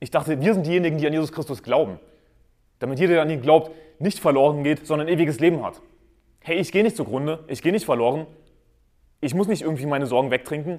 Ich 0.00 0.10
dachte, 0.10 0.40
wir 0.40 0.54
sind 0.54 0.64
diejenigen, 0.64 0.96
die 0.96 1.06
an 1.06 1.12
Jesus 1.12 1.30
Christus 1.30 1.62
glauben. 1.62 2.00
Damit 2.78 2.98
jeder, 2.98 3.14
der 3.14 3.22
an 3.22 3.30
ihn 3.30 3.42
glaubt, 3.42 3.70
nicht 3.98 4.18
verloren 4.20 4.62
geht, 4.62 4.86
sondern 4.86 5.08
ewiges 5.08 5.40
Leben 5.40 5.64
hat. 5.64 5.80
Hey, 6.40 6.58
ich 6.58 6.72
gehe 6.72 6.82
nicht 6.82 6.96
zugrunde, 6.96 7.44
ich 7.48 7.62
gehe 7.62 7.72
nicht 7.72 7.84
verloren, 7.84 8.26
ich 9.20 9.34
muss 9.34 9.48
nicht 9.48 9.62
irgendwie 9.62 9.86
meine 9.86 10.06
Sorgen 10.06 10.30
wegtrinken. 10.30 10.78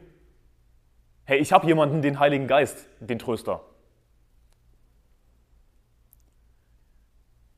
Hey, 1.25 1.39
ich 1.39 1.51
habe 1.51 1.67
jemanden, 1.67 2.01
den 2.01 2.19
Heiligen 2.19 2.47
Geist, 2.47 2.87
den 2.99 3.19
Tröster. 3.19 3.61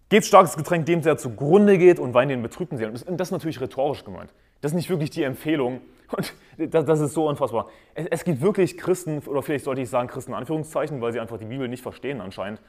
Gebt 0.10 0.26
starkes 0.26 0.58
Getränk 0.58 0.88
dem, 0.88 1.02
der 1.02 1.18
zugrunde 1.18 1.78
geht 1.78 2.00
und 2.00 2.14
weint 2.14 2.32
den 2.32 2.42
betrübten 2.42 2.78
Seelen. 2.78 2.94
Das 2.94 3.04
ist 3.04 3.32
natürlich 3.32 3.62
rhetorisch 3.62 4.04
gemeint. 4.04 4.34
Das 4.60 4.72
ist 4.72 4.76
nicht 4.76 4.90
wirklich 4.90 5.12
die 5.12 5.24
Empfehlung, 5.24 5.82
Und 6.12 6.34
das, 6.58 7.00
ist 7.00 7.14
so 7.14 7.28
unfassbar. 7.28 7.70
Es, 7.94 8.08
es, 8.08 8.24
gibt 8.24 8.42
wirklich 8.42 8.78
Christen, 8.78 9.20
oder 9.20 9.42
vielleicht 9.42 9.66
sollte 9.66 9.82
ich 9.82 9.90
sagen 9.90 10.08
Christen 10.08 10.32
in 10.32 10.38
Anführungszeichen, 10.38 11.02
weil 11.02 11.12
sie 11.12 11.20
einfach 11.20 11.38
die 11.38 11.46
Bibel 11.46 11.68
nicht 11.68 11.82
verstehen 11.82 12.22
anscheinend, 12.22 12.62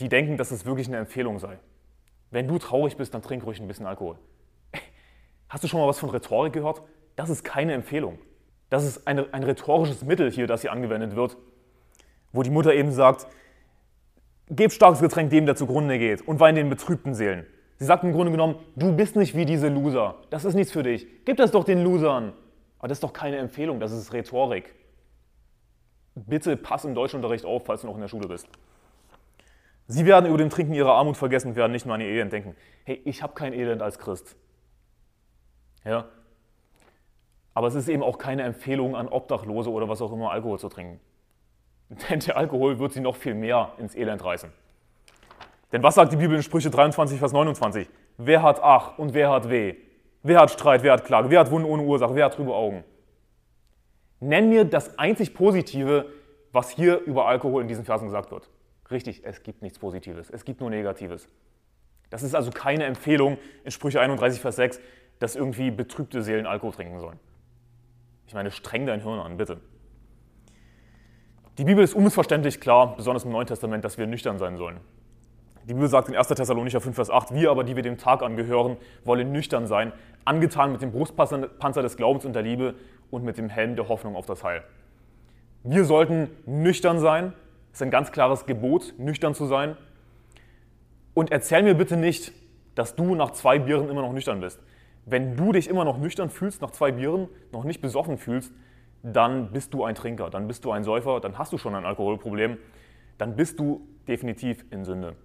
die 0.00 0.08
denken, 0.08 0.36
dass 0.36 0.50
es 0.50 0.66
wirklich 0.66 0.88
eine 0.88 0.98
Empfehlung 0.98 1.38
sei. 1.38 1.58
Wenn 2.30 2.48
du 2.48 2.58
traurig 2.58 2.96
bist, 2.96 3.14
dann 3.14 3.22
trink 3.22 3.44
ruhig 3.46 3.60
ein 3.60 3.68
bisschen 3.68 3.86
Alkohol. 3.86 4.18
Hast 5.48 5.62
du 5.62 5.68
schon 5.68 5.80
mal 5.80 5.86
was 5.86 5.98
von 5.98 6.10
Rhetorik 6.10 6.52
gehört? 6.52 6.82
Das 7.16 7.30
ist 7.30 7.44
keine 7.44 7.74
Empfehlung. 7.74 8.18
Das 8.70 8.84
ist 8.84 9.06
eine, 9.06 9.32
ein 9.32 9.44
rhetorisches 9.44 10.02
Mittel 10.02 10.30
hier, 10.30 10.46
das 10.46 10.62
hier 10.62 10.72
angewendet 10.72 11.14
wird, 11.14 11.36
wo 12.32 12.42
die 12.42 12.50
Mutter 12.50 12.74
eben 12.74 12.90
sagt, 12.90 13.26
gib 14.50 14.72
starkes 14.72 15.00
Getränk 15.00 15.30
dem, 15.30 15.46
der 15.46 15.54
zugrunde 15.54 15.98
geht 15.98 16.26
und 16.26 16.40
wein 16.40 16.56
den 16.56 16.70
betrübten 16.70 17.14
Seelen. 17.14 17.46
Sie 17.78 17.84
sagt 17.84 18.04
im 18.04 18.12
Grunde 18.12 18.32
genommen, 18.32 18.56
du 18.76 18.94
bist 18.94 19.16
nicht 19.16 19.36
wie 19.36 19.44
diese 19.44 19.68
Loser. 19.68 20.16
Das 20.30 20.44
ist 20.44 20.54
nichts 20.54 20.72
für 20.72 20.82
dich. 20.82 21.06
Gib 21.24 21.36
das 21.36 21.50
doch 21.50 21.64
den 21.64 21.82
Losern. 21.82 22.32
Aber 22.78 22.88
das 22.88 22.96
ist 22.96 23.04
doch 23.04 23.12
keine 23.12 23.38
Empfehlung, 23.38 23.80
das 23.80 23.92
ist 23.92 24.12
Rhetorik. 24.12 24.74
Bitte 26.14 26.56
pass 26.56 26.84
im 26.84 26.94
Deutschunterricht 26.94 27.44
auf, 27.44 27.64
falls 27.64 27.80
du 27.80 27.86
noch 27.86 27.94
in 27.94 28.00
der 28.00 28.08
Schule 28.08 28.28
bist. 28.28 28.46
Sie 29.86 30.06
werden 30.06 30.26
über 30.26 30.38
dem 30.38 30.50
Trinken 30.50 30.72
ihrer 30.72 30.92
Armut 30.92 31.16
vergessen 31.16 31.48
und 31.48 31.56
werden 31.56 31.72
nicht 31.72 31.84
nur 31.84 31.94
an 31.94 32.00
ihr 32.00 32.08
Elend 32.08 32.32
denken. 32.32 32.56
Hey, 32.84 33.00
ich 33.04 33.22
habe 33.22 33.34
kein 33.34 33.52
Elend 33.52 33.82
als 33.82 33.98
Christ. 33.98 34.36
Ja? 35.84 36.06
Aber 37.52 37.68
es 37.68 37.74
ist 37.74 37.88
eben 37.88 38.02
auch 38.02 38.18
keine 38.18 38.42
Empfehlung 38.42 38.96
an 38.96 39.08
Obdachlose 39.08 39.70
oder 39.70 39.88
was 39.88 40.00
auch 40.00 40.12
immer, 40.12 40.30
Alkohol 40.30 40.58
zu 40.58 40.68
trinken. 40.68 41.00
Denn 42.10 42.20
der 42.20 42.36
Alkohol 42.36 42.78
wird 42.78 42.92
sie 42.92 43.00
noch 43.00 43.16
viel 43.16 43.34
mehr 43.34 43.72
ins 43.78 43.94
Elend 43.94 44.24
reißen. 44.24 44.50
Denn 45.72 45.82
was 45.82 45.96
sagt 45.96 46.12
die 46.12 46.16
Bibel 46.16 46.36
in 46.36 46.42
Sprüche 46.42 46.70
23, 46.70 47.18
Vers 47.18 47.32
29? 47.32 47.88
Wer 48.16 48.42
hat 48.42 48.60
Ach 48.62 48.96
und 48.96 49.12
wer 49.12 49.30
hat 49.30 49.50
Weh? 49.50 49.74
Wer 50.22 50.40
hat 50.40 50.50
Streit, 50.50 50.82
wer 50.82 50.92
hat 50.92 51.04
Klage? 51.04 51.28
Wer 51.30 51.40
hat 51.40 51.50
Wunden 51.50 51.68
ohne 51.68 51.82
Ursache? 51.82 52.14
Wer 52.14 52.26
hat 52.26 52.34
trübe 52.34 52.54
Augen? 52.54 52.84
Nenn 54.20 54.48
mir 54.48 54.64
das 54.64 54.98
einzig 54.98 55.34
Positive, 55.34 56.06
was 56.52 56.70
hier 56.70 57.00
über 57.00 57.26
Alkohol 57.26 57.60
in 57.62 57.68
diesen 57.68 57.84
Versen 57.84 58.06
gesagt 58.06 58.30
wird. 58.30 58.48
Richtig, 58.90 59.22
es 59.24 59.42
gibt 59.42 59.62
nichts 59.62 59.78
Positives, 59.78 60.30
es 60.30 60.44
gibt 60.44 60.60
nur 60.60 60.70
Negatives. 60.70 61.28
Das 62.10 62.22
ist 62.22 62.34
also 62.34 62.50
keine 62.50 62.84
Empfehlung 62.84 63.38
in 63.64 63.70
Sprüche 63.70 64.00
31, 64.00 64.40
Vers 64.40 64.56
6, 64.56 64.80
dass 65.18 65.36
irgendwie 65.36 65.70
betrübte 65.70 66.22
Seelen 66.22 66.46
Alkohol 66.46 66.72
trinken 66.72 66.98
sollen. 67.00 67.18
Ich 68.26 68.34
meine, 68.34 68.50
streng 68.50 68.86
dein 68.86 69.02
Hirn 69.02 69.18
an, 69.18 69.36
bitte. 69.36 69.60
Die 71.56 71.64
Bibel 71.64 71.84
ist 71.84 71.94
unmissverständlich 71.94 72.60
klar, 72.60 72.96
besonders 72.96 73.24
im 73.24 73.30
Neuen 73.30 73.46
Testament, 73.46 73.84
dass 73.84 73.96
wir 73.96 74.06
nüchtern 74.06 74.38
sein 74.38 74.56
sollen. 74.56 74.80
Die 75.64 75.72
Bibel 75.72 75.88
sagt 75.88 76.08
in 76.08 76.16
1. 76.16 76.28
Thessalonicher 76.28 76.80
5, 76.80 76.94
Vers 76.94 77.10
8, 77.10 77.32
wir 77.32 77.50
aber, 77.50 77.64
die 77.64 77.74
wir 77.74 77.82
dem 77.82 77.96
Tag 77.96 78.22
angehören, 78.22 78.76
wollen 79.04 79.32
nüchtern 79.32 79.66
sein, 79.66 79.92
angetan 80.24 80.72
mit 80.72 80.82
dem 80.82 80.92
Brustpanzer 80.92 81.82
des 81.82 81.96
Glaubens 81.96 82.24
und 82.24 82.34
der 82.34 82.42
Liebe 82.42 82.74
und 83.10 83.24
mit 83.24 83.38
dem 83.38 83.48
Helm 83.48 83.76
der 83.76 83.88
Hoffnung 83.88 84.14
auf 84.14 84.26
das 84.26 84.44
Heil. 84.44 84.62
Wir 85.62 85.84
sollten 85.84 86.28
nüchtern 86.44 86.98
sein, 86.98 87.32
ist 87.74 87.82
ein 87.82 87.90
ganz 87.90 88.12
klares 88.12 88.46
Gebot, 88.46 88.94
nüchtern 88.98 89.34
zu 89.34 89.46
sein. 89.46 89.76
Und 91.12 91.32
erzähl 91.32 91.62
mir 91.62 91.74
bitte 91.74 91.96
nicht, 91.96 92.32
dass 92.76 92.94
du 92.94 93.14
nach 93.16 93.32
zwei 93.32 93.58
Bieren 93.58 93.88
immer 93.88 94.02
noch 94.02 94.12
nüchtern 94.12 94.40
bist. 94.40 94.60
Wenn 95.06 95.36
du 95.36 95.52
dich 95.52 95.68
immer 95.68 95.84
noch 95.84 95.98
nüchtern 95.98 96.30
fühlst, 96.30 96.62
nach 96.62 96.70
zwei 96.70 96.92
Bieren, 96.92 97.28
noch 97.52 97.64
nicht 97.64 97.80
besoffen 97.80 98.16
fühlst, 98.16 98.52
dann 99.02 99.52
bist 99.52 99.74
du 99.74 99.84
ein 99.84 99.94
Trinker, 99.94 100.30
dann 100.30 100.46
bist 100.46 100.64
du 100.64 100.70
ein 100.70 100.84
Säufer, 100.84 101.20
dann 101.20 101.36
hast 101.36 101.52
du 101.52 101.58
schon 101.58 101.74
ein 101.74 101.84
Alkoholproblem, 101.84 102.58
dann 103.18 103.36
bist 103.36 103.58
du 103.58 103.86
definitiv 104.08 104.64
in 104.70 104.84
Sünde. 104.84 105.16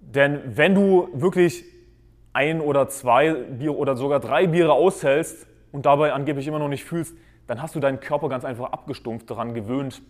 Denn 0.00 0.40
wenn 0.44 0.74
du 0.74 1.08
wirklich 1.14 1.64
ein 2.34 2.60
oder 2.60 2.88
zwei 2.88 3.32
Bier 3.32 3.76
oder 3.76 3.96
sogar 3.96 4.20
drei 4.20 4.46
Biere 4.46 4.72
aushältst 4.72 5.46
und 5.72 5.86
dabei 5.86 6.12
angeblich 6.12 6.46
immer 6.46 6.58
noch 6.58 6.68
nicht 6.68 6.84
fühlst, 6.84 7.16
dann 7.46 7.60
hast 7.60 7.74
du 7.74 7.80
deinen 7.80 8.00
Körper 8.00 8.28
ganz 8.28 8.44
einfach 8.44 8.70
abgestumpft 8.70 9.30
daran 9.30 9.54
gewöhnt, 9.54 10.02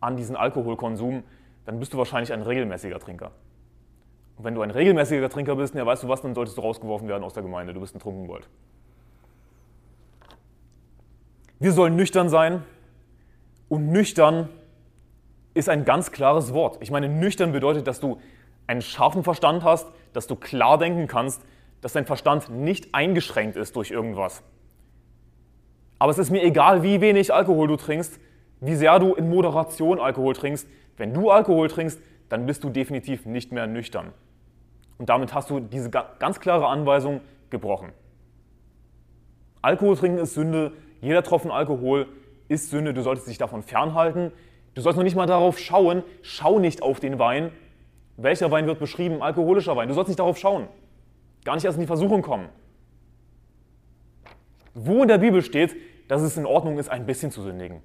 an 0.00 0.16
diesen 0.16 0.36
Alkoholkonsum, 0.36 1.22
dann 1.64 1.78
bist 1.78 1.92
du 1.92 1.98
wahrscheinlich 1.98 2.32
ein 2.32 2.42
regelmäßiger 2.42 2.98
Trinker. 2.98 3.32
Und 4.36 4.44
wenn 4.44 4.54
du 4.54 4.62
ein 4.62 4.70
regelmäßiger 4.70 5.28
Trinker 5.28 5.56
bist, 5.56 5.74
ja, 5.74 5.84
weißt 5.84 6.04
du 6.04 6.08
was, 6.08 6.22
dann 6.22 6.34
solltest 6.34 6.56
du 6.56 6.62
rausgeworfen 6.62 7.08
werden 7.08 7.24
aus 7.24 7.34
der 7.34 7.42
Gemeinde. 7.42 7.74
Du 7.74 7.80
bist 7.80 7.94
ein 7.94 7.98
Trunkenbold. 7.98 8.48
Wir 11.58 11.72
sollen 11.72 11.96
nüchtern 11.96 12.28
sein 12.28 12.62
und 13.68 13.88
nüchtern 13.90 14.48
ist 15.54 15.68
ein 15.68 15.84
ganz 15.84 16.12
klares 16.12 16.54
Wort. 16.54 16.78
Ich 16.80 16.92
meine, 16.92 17.08
nüchtern 17.08 17.50
bedeutet, 17.50 17.88
dass 17.88 17.98
du 17.98 18.20
einen 18.68 18.80
scharfen 18.80 19.24
Verstand 19.24 19.64
hast, 19.64 19.88
dass 20.12 20.28
du 20.28 20.36
klar 20.36 20.78
denken 20.78 21.08
kannst, 21.08 21.42
dass 21.80 21.92
dein 21.92 22.06
Verstand 22.06 22.48
nicht 22.48 22.94
eingeschränkt 22.94 23.56
ist 23.56 23.74
durch 23.74 23.90
irgendwas. 23.90 24.42
Aber 25.98 26.12
es 26.12 26.18
ist 26.18 26.30
mir 26.30 26.44
egal, 26.44 26.84
wie 26.84 27.00
wenig 27.00 27.34
Alkohol 27.34 27.66
du 27.66 27.76
trinkst, 27.76 28.20
wie 28.60 28.74
sehr 28.74 28.98
du 28.98 29.14
in 29.14 29.28
Moderation 29.28 30.00
Alkohol 30.00 30.34
trinkst. 30.34 30.66
Wenn 30.96 31.14
du 31.14 31.30
Alkohol 31.30 31.68
trinkst, 31.68 32.00
dann 32.28 32.46
bist 32.46 32.64
du 32.64 32.70
definitiv 32.70 33.26
nicht 33.26 33.52
mehr 33.52 33.66
nüchtern. 33.66 34.12
Und 34.98 35.08
damit 35.08 35.32
hast 35.32 35.48
du 35.50 35.60
diese 35.60 35.90
ganz 35.90 36.40
klare 36.40 36.66
Anweisung 36.66 37.20
gebrochen. 37.50 37.92
Alkohol 39.62 39.96
trinken 39.96 40.18
ist 40.18 40.34
Sünde, 40.34 40.72
jeder 41.00 41.22
Tropfen 41.22 41.50
Alkohol 41.50 42.06
ist 42.48 42.70
Sünde, 42.70 42.94
du 42.94 43.02
solltest 43.02 43.28
dich 43.28 43.38
davon 43.38 43.62
fernhalten. 43.62 44.32
Du 44.74 44.82
sollst 44.82 44.96
noch 44.96 45.04
nicht 45.04 45.16
mal 45.16 45.26
darauf 45.26 45.58
schauen, 45.58 46.02
schau 46.22 46.58
nicht 46.58 46.82
auf 46.82 47.00
den 47.00 47.18
Wein. 47.18 47.52
Welcher 48.16 48.50
Wein 48.50 48.66
wird 48.66 48.78
beschrieben? 48.78 49.22
Alkoholischer 49.22 49.76
Wein. 49.76 49.88
Du 49.88 49.94
sollst 49.94 50.08
nicht 50.08 50.18
darauf 50.18 50.38
schauen. 50.38 50.68
Gar 51.44 51.54
nicht 51.54 51.64
erst 51.64 51.76
in 51.76 51.82
die 51.82 51.86
Versuchung 51.86 52.22
kommen. 52.22 52.48
Wo 54.74 55.02
in 55.02 55.08
der 55.08 55.18
Bibel 55.18 55.42
steht, 55.42 55.76
dass 56.08 56.22
es 56.22 56.36
in 56.36 56.46
Ordnung 56.46 56.78
ist, 56.78 56.88
ein 56.88 57.06
bisschen 57.06 57.30
zu 57.30 57.42
sündigen. 57.42 57.82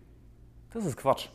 Das 0.73 0.85
ist 0.85 0.97
Quatsch. 0.97 1.29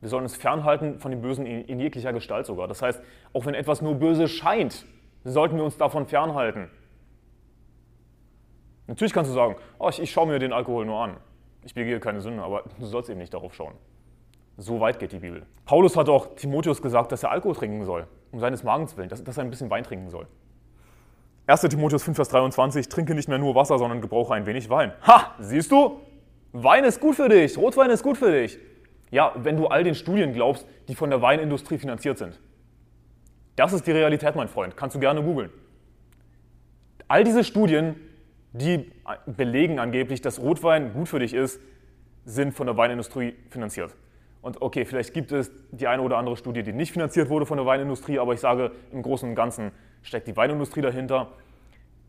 Wir 0.00 0.08
sollen 0.08 0.22
uns 0.22 0.36
fernhalten 0.36 1.00
von 1.00 1.10
dem 1.10 1.20
Bösen 1.20 1.44
in, 1.44 1.80
jeglicher 1.80 2.12
Gestalt 2.12 2.46
sogar. 2.46 2.68
Das 2.68 2.82
heißt, 2.82 3.00
auch 3.32 3.46
wenn 3.46 3.54
etwas 3.54 3.82
nur 3.82 3.96
böse 3.96 4.28
scheint, 4.28 4.86
sollten 5.24 5.56
wir 5.56 5.64
uns 5.64 5.76
davon 5.76 6.06
fernhalten. 6.06 6.70
Natürlich 8.86 9.12
kannst 9.12 9.30
du 9.30 9.34
sagen, 9.34 9.56
oh, 9.78 9.88
ich, 9.88 10.00
ich 10.00 10.10
schaue 10.10 10.28
mir 10.28 10.38
den 10.38 10.52
Alkohol 10.52 10.86
nur 10.86 11.02
an. 11.02 11.16
Ich 11.64 11.74
begehe 11.74 11.98
keine 11.98 12.20
Sünde, 12.20 12.42
aber 12.42 12.62
du 12.78 12.86
sollst 12.86 13.10
eben 13.10 13.18
nicht 13.18 13.34
darauf 13.34 13.52
schauen. 13.54 13.74
So 14.56 14.80
weit 14.80 14.98
geht 14.98 15.12
die 15.12 15.18
Bibel. 15.18 15.44
Paulus 15.66 15.96
hat 15.96 16.08
auch 16.08 16.34
Timotheus 16.36 16.80
gesagt, 16.80 17.12
dass 17.12 17.22
er 17.24 17.32
Alkohol 17.32 17.56
trinken 17.56 17.84
soll, 17.84 18.06
um 18.30 18.38
seines 18.38 18.62
Magens 18.62 18.96
willen, 18.96 19.08
dass, 19.08 19.22
dass 19.22 19.36
er 19.36 19.44
ein 19.44 19.50
bisschen 19.50 19.70
Wein 19.70 19.84
trinken 19.84 20.08
soll. 20.08 20.26
1. 21.46 21.62
Timotheus 21.62 22.02
5, 22.04 22.16
Vers 22.16 22.28
23, 22.28 22.88
trinke 22.88 23.14
nicht 23.14 23.28
mehr 23.28 23.38
nur 23.38 23.54
Wasser, 23.54 23.78
sondern 23.78 24.00
gebrauche 24.00 24.34
ein 24.34 24.46
wenig 24.46 24.70
Wein. 24.70 24.92
Ha, 25.06 25.34
siehst 25.38 25.72
du? 25.72 26.00
Wein 26.52 26.84
ist 26.84 27.00
gut 27.00 27.16
für 27.16 27.28
dich, 27.28 27.58
Rotwein 27.58 27.90
ist 27.90 28.02
gut 28.02 28.16
für 28.16 28.30
dich. 28.30 28.58
Ja, 29.10 29.32
wenn 29.36 29.56
du 29.56 29.66
all 29.66 29.84
den 29.84 29.94
Studien 29.94 30.32
glaubst, 30.32 30.66
die 30.88 30.94
von 30.94 31.10
der 31.10 31.22
Weinindustrie 31.22 31.78
finanziert 31.78 32.18
sind. 32.18 32.38
Das 33.56 33.72
ist 33.72 33.86
die 33.86 33.92
Realität, 33.92 34.36
mein 34.36 34.48
Freund. 34.48 34.76
Kannst 34.76 34.94
du 34.96 35.00
gerne 35.00 35.22
googeln. 35.22 35.50
All 37.08 37.24
diese 37.24 37.42
Studien, 37.42 37.96
die 38.52 38.92
belegen 39.26 39.78
angeblich, 39.78 40.20
dass 40.20 40.38
Rotwein 40.38 40.92
gut 40.92 41.08
für 41.08 41.18
dich 41.18 41.34
ist, 41.34 41.60
sind 42.24 42.52
von 42.52 42.66
der 42.66 42.76
Weinindustrie 42.76 43.34
finanziert. 43.50 43.94
Und 44.42 44.62
okay, 44.62 44.84
vielleicht 44.84 45.14
gibt 45.14 45.32
es 45.32 45.50
die 45.72 45.86
eine 45.86 46.02
oder 46.02 46.18
andere 46.18 46.36
Studie, 46.36 46.62
die 46.62 46.72
nicht 46.72 46.92
finanziert 46.92 47.28
wurde 47.30 47.46
von 47.46 47.56
der 47.56 47.66
Weinindustrie, 47.66 48.18
aber 48.18 48.34
ich 48.34 48.40
sage, 48.40 48.70
im 48.92 49.02
Großen 49.02 49.28
und 49.28 49.34
Ganzen 49.34 49.72
steckt 50.02 50.28
die 50.28 50.36
Weinindustrie 50.36 50.80
dahinter. 50.80 51.32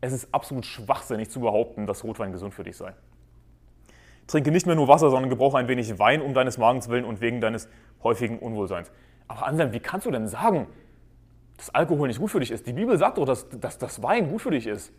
Es 0.00 0.12
ist 0.12 0.32
absolut 0.32 0.64
schwachsinnig 0.64 1.30
zu 1.30 1.40
behaupten, 1.40 1.86
dass 1.86 2.04
Rotwein 2.04 2.32
gesund 2.32 2.54
für 2.54 2.62
dich 2.62 2.76
sei. 2.76 2.92
Trinke 4.30 4.50
nicht 4.50 4.66
mehr 4.66 4.76
nur 4.76 4.88
Wasser, 4.88 5.10
sondern 5.10 5.30
gebrauche 5.30 5.58
ein 5.58 5.68
wenig 5.68 5.98
Wein 5.98 6.22
um 6.22 6.34
deines 6.34 6.58
Magens 6.58 6.88
willen 6.88 7.04
und 7.04 7.20
wegen 7.20 7.40
deines 7.40 7.68
häufigen 8.02 8.38
Unwohlseins. 8.38 8.90
Aber 9.28 9.46
Anselm, 9.46 9.72
wie 9.72 9.80
kannst 9.80 10.06
du 10.06 10.10
denn 10.10 10.26
sagen, 10.26 10.66
dass 11.56 11.70
Alkohol 11.74 12.08
nicht 12.08 12.20
gut 12.20 12.30
für 12.30 12.40
dich 12.40 12.50
ist? 12.50 12.66
Die 12.66 12.72
Bibel 12.72 12.96
sagt 12.98 13.18
doch, 13.18 13.26
dass, 13.26 13.48
dass 13.48 13.78
das 13.78 14.02
Wein 14.02 14.28
gut 14.28 14.42
für 14.42 14.50
dich 14.50 14.66
ist. 14.66 14.92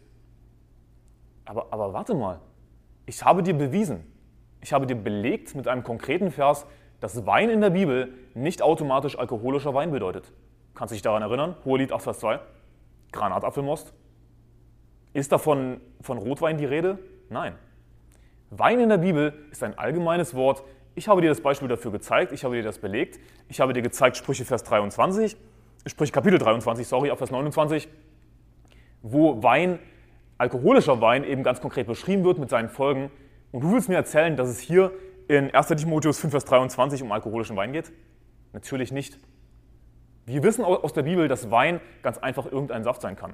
Aber, 1.46 1.68
aber 1.72 1.94
warte 1.94 2.14
mal, 2.14 2.40
ich 3.06 3.24
habe 3.24 3.44
dir 3.44 3.54
bewiesen, 3.54 4.06
ich 4.62 4.74
habe 4.74 4.86
dir 4.86 4.96
belegt 4.96 5.56
mit 5.56 5.68
einem 5.68 5.84
konkreten 5.84 6.32
Vers, 6.32 6.66
dass 7.00 7.26
Wein 7.26 7.50
in 7.50 7.62
der 7.62 7.72
Bibel 7.72 8.14
nicht 8.36 8.62
automatisch 8.62 9.18
alkoholischer 9.18 9.74
Wein 9.74 9.92
bedeutet. 9.92 10.32
Kannst 10.76 10.92
du 10.92 10.96
dich 10.96 11.02
daran 11.02 11.24
erinnern? 11.24 11.56
Hohelied 11.66 11.92
8, 11.92 12.04
Vers 12.04 12.20
2. 12.20 12.40
Granatapfelmost. 13.12 13.94
Ist 15.14 15.32
davon 15.32 15.82
von 16.00 16.18
Rotwein 16.18 16.58
die 16.58 16.66
Rede? 16.66 17.00
Nein. 17.30 17.56
Wein 18.52 18.82
in 18.82 18.90
der 18.90 18.98
Bibel 18.98 19.34
ist 19.50 19.64
ein 19.64 19.78
allgemeines 19.78 20.36
Wort. 20.36 20.64
Ich 20.94 21.08
habe 21.08 21.22
dir 21.22 21.30
das 21.30 21.40
Beispiel 21.40 21.70
dafür 21.70 21.90
gezeigt, 21.90 22.34
ich 22.34 22.44
habe 22.44 22.56
dir 22.56 22.64
das 22.64 22.80
belegt. 22.80 23.18
Ich 23.48 23.62
habe 23.62 23.72
dir 23.72 23.82
gezeigt 23.82 24.18
Sprüche 24.18 24.44
Vers 24.44 24.66
23, 24.66 25.38
Sprüche 25.88 26.12
Kapitel 26.12 26.38
23, 26.38 26.86
sorry, 26.86 27.12
auf 27.12 27.18
Vers 27.18 27.32
29, 27.32 27.88
wo 29.04 29.42
Wein, 29.42 29.80
alkoholischer 30.38 31.00
Wein 31.00 31.24
eben 31.24 31.44
ganz 31.44 31.62
konkret 31.62 31.88
beschrieben 31.88 32.26
wird 32.26 32.40
mit 32.40 32.50
seinen 32.50 32.68
Folgen. 32.68 33.10
Und 33.54 33.64
du 33.64 33.72
willst 33.72 33.88
mir 33.88 33.96
erzählen, 33.96 34.36
dass 34.36 34.50
es 34.50 34.60
hier 34.60 34.92
in 35.30 35.56
1. 35.56 35.68
Timotheus 35.68 36.20
5, 36.20 36.32
Vers 36.32 36.44
23 36.44 37.04
um 37.04 37.14
alkoholischen 37.14 37.56
Wein 37.56 37.72
geht? 37.72 37.94
Natürlich 38.52 38.92
nicht. 38.92 39.18
Wir 40.26 40.44
wissen 40.44 40.66
aus 40.66 40.92
der 40.92 41.04
Bibel, 41.04 41.30
dass 41.30 41.52
Wein 41.52 41.80
ganz 42.04 42.18
einfach 42.18 42.52
irgendein 42.52 42.84
Saft 42.84 43.02
sein 43.02 43.16
kann. 43.16 43.34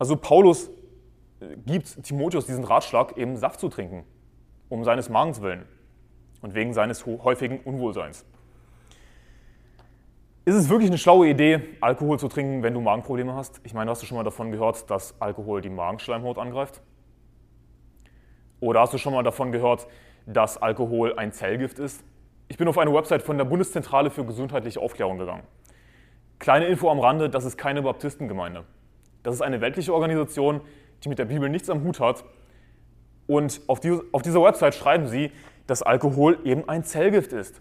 Also 0.00 0.16
Paulus 0.16 0.68
gibt 1.66 2.02
Timotheus 2.02 2.46
diesen 2.46 2.64
Ratschlag, 2.64 3.16
eben 3.16 3.36
Saft 3.36 3.60
zu 3.60 3.68
trinken, 3.68 4.04
um 4.68 4.84
seines 4.84 5.08
Magens 5.08 5.42
willen 5.42 5.64
und 6.42 6.54
wegen 6.54 6.74
seines 6.74 7.06
häufigen 7.06 7.60
Unwohlseins. 7.60 8.24
Ist 10.46 10.56
es 10.56 10.68
wirklich 10.68 10.90
eine 10.90 10.98
schlaue 10.98 11.28
Idee, 11.28 11.60
Alkohol 11.80 12.18
zu 12.18 12.28
trinken, 12.28 12.62
wenn 12.62 12.74
du 12.74 12.80
Magenprobleme 12.80 13.34
hast? 13.34 13.62
Ich 13.64 13.72
meine, 13.72 13.90
hast 13.90 14.02
du 14.02 14.06
schon 14.06 14.18
mal 14.18 14.24
davon 14.24 14.52
gehört, 14.52 14.90
dass 14.90 15.18
Alkohol 15.20 15.62
die 15.62 15.70
Magenschleimhaut 15.70 16.36
angreift? 16.36 16.82
Oder 18.60 18.80
hast 18.80 18.92
du 18.92 18.98
schon 18.98 19.14
mal 19.14 19.22
davon 19.22 19.52
gehört, 19.52 19.86
dass 20.26 20.60
Alkohol 20.60 21.14
ein 21.16 21.32
Zellgift 21.32 21.78
ist? 21.78 22.04
Ich 22.48 22.58
bin 22.58 22.68
auf 22.68 22.76
eine 22.76 22.92
Website 22.92 23.22
von 23.22 23.38
der 23.38 23.46
Bundeszentrale 23.46 24.10
für 24.10 24.24
gesundheitliche 24.24 24.80
Aufklärung 24.80 25.16
gegangen. 25.16 25.44
Kleine 26.38 26.66
Info 26.66 26.90
am 26.90 27.00
Rande, 27.00 27.30
das 27.30 27.46
ist 27.46 27.56
keine 27.56 27.80
Baptistengemeinde. 27.80 28.64
Das 29.22 29.34
ist 29.34 29.40
eine 29.40 29.62
weltliche 29.62 29.94
Organisation, 29.94 30.60
die 31.04 31.08
mit 31.08 31.18
der 31.18 31.26
Bibel 31.26 31.48
nichts 31.48 31.70
am 31.70 31.84
Hut 31.84 32.00
hat. 32.00 32.24
Und 33.26 33.60
auf, 33.66 33.80
die, 33.80 33.98
auf 34.12 34.22
dieser 34.22 34.42
Website 34.42 34.74
schreiben 34.74 35.06
sie, 35.06 35.30
dass 35.66 35.82
Alkohol 35.82 36.38
eben 36.44 36.68
ein 36.68 36.84
Zellgift 36.84 37.32
ist. 37.32 37.60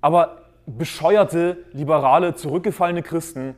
Aber 0.00 0.42
bescheuerte, 0.66 1.58
liberale, 1.72 2.34
zurückgefallene 2.34 3.02
Christen, 3.02 3.54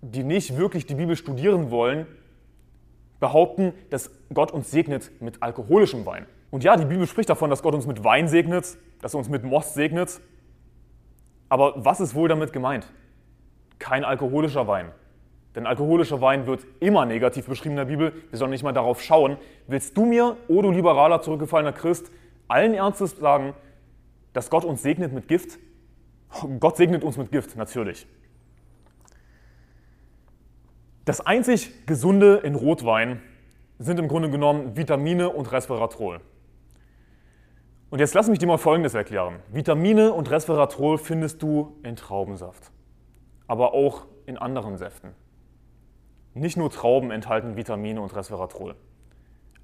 die 0.00 0.24
nicht 0.24 0.56
wirklich 0.56 0.86
die 0.86 0.94
Bibel 0.94 1.14
studieren 1.16 1.70
wollen, 1.70 2.06
behaupten, 3.20 3.72
dass 3.90 4.10
Gott 4.34 4.50
uns 4.50 4.70
segnet 4.70 5.10
mit 5.20 5.42
alkoholischem 5.42 6.04
Wein. 6.06 6.26
Und 6.50 6.64
ja, 6.64 6.76
die 6.76 6.84
Bibel 6.84 7.06
spricht 7.06 7.30
davon, 7.30 7.50
dass 7.50 7.62
Gott 7.62 7.74
uns 7.74 7.86
mit 7.86 8.02
Wein 8.02 8.26
segnet, 8.26 8.76
dass 9.00 9.14
er 9.14 9.18
uns 9.18 9.28
mit 9.28 9.44
Most 9.44 9.74
segnet. 9.74 10.20
Aber 11.48 11.74
was 11.76 12.00
ist 12.00 12.14
wohl 12.14 12.28
damit 12.28 12.52
gemeint? 12.52 12.86
Kein 13.78 14.04
alkoholischer 14.04 14.66
Wein. 14.66 14.90
Denn 15.54 15.66
alkoholischer 15.66 16.20
Wein 16.20 16.46
wird 16.46 16.66
immer 16.80 17.04
negativ 17.04 17.46
beschrieben 17.46 17.72
in 17.72 17.76
der 17.76 17.84
Bibel. 17.84 18.12
Wir 18.30 18.38
sollen 18.38 18.50
nicht 18.50 18.62
mal 18.62 18.72
darauf 18.72 19.02
schauen. 19.02 19.36
Willst 19.66 19.96
du 19.96 20.06
mir, 20.06 20.36
o 20.48 20.54
oh 20.54 20.62
du 20.62 20.70
liberaler, 20.70 21.20
zurückgefallener 21.20 21.72
Christ, 21.72 22.10
allen 22.48 22.72
Ernstes 22.72 23.16
sagen, 23.18 23.54
dass 24.32 24.48
Gott 24.48 24.64
uns 24.64 24.82
segnet 24.82 25.12
mit 25.12 25.28
Gift? 25.28 25.58
Gott 26.60 26.76
segnet 26.76 27.04
uns 27.04 27.18
mit 27.18 27.30
Gift, 27.30 27.56
natürlich. 27.56 28.06
Das 31.04 31.20
einzig 31.20 31.86
Gesunde 31.86 32.36
in 32.36 32.54
Rotwein 32.54 33.20
sind 33.78 33.98
im 33.98 34.08
Grunde 34.08 34.30
genommen 34.30 34.76
Vitamine 34.76 35.30
und 35.30 35.50
Resveratrol. 35.50 36.20
Und 37.90 37.98
jetzt 37.98 38.14
lass 38.14 38.28
mich 38.28 38.38
dir 38.38 38.46
mal 38.46 38.56
Folgendes 38.56 38.94
erklären. 38.94 39.40
Vitamine 39.52 40.14
und 40.14 40.30
Resveratrol 40.30 40.96
findest 40.96 41.42
du 41.42 41.76
in 41.82 41.96
Traubensaft, 41.96 42.70
aber 43.48 43.74
auch 43.74 44.06
in 44.24 44.38
anderen 44.38 44.78
Säften. 44.78 45.10
Nicht 46.34 46.56
nur 46.56 46.70
Trauben 46.70 47.10
enthalten 47.10 47.56
Vitamine 47.56 48.00
und 48.00 48.14
Resveratrol. 48.14 48.74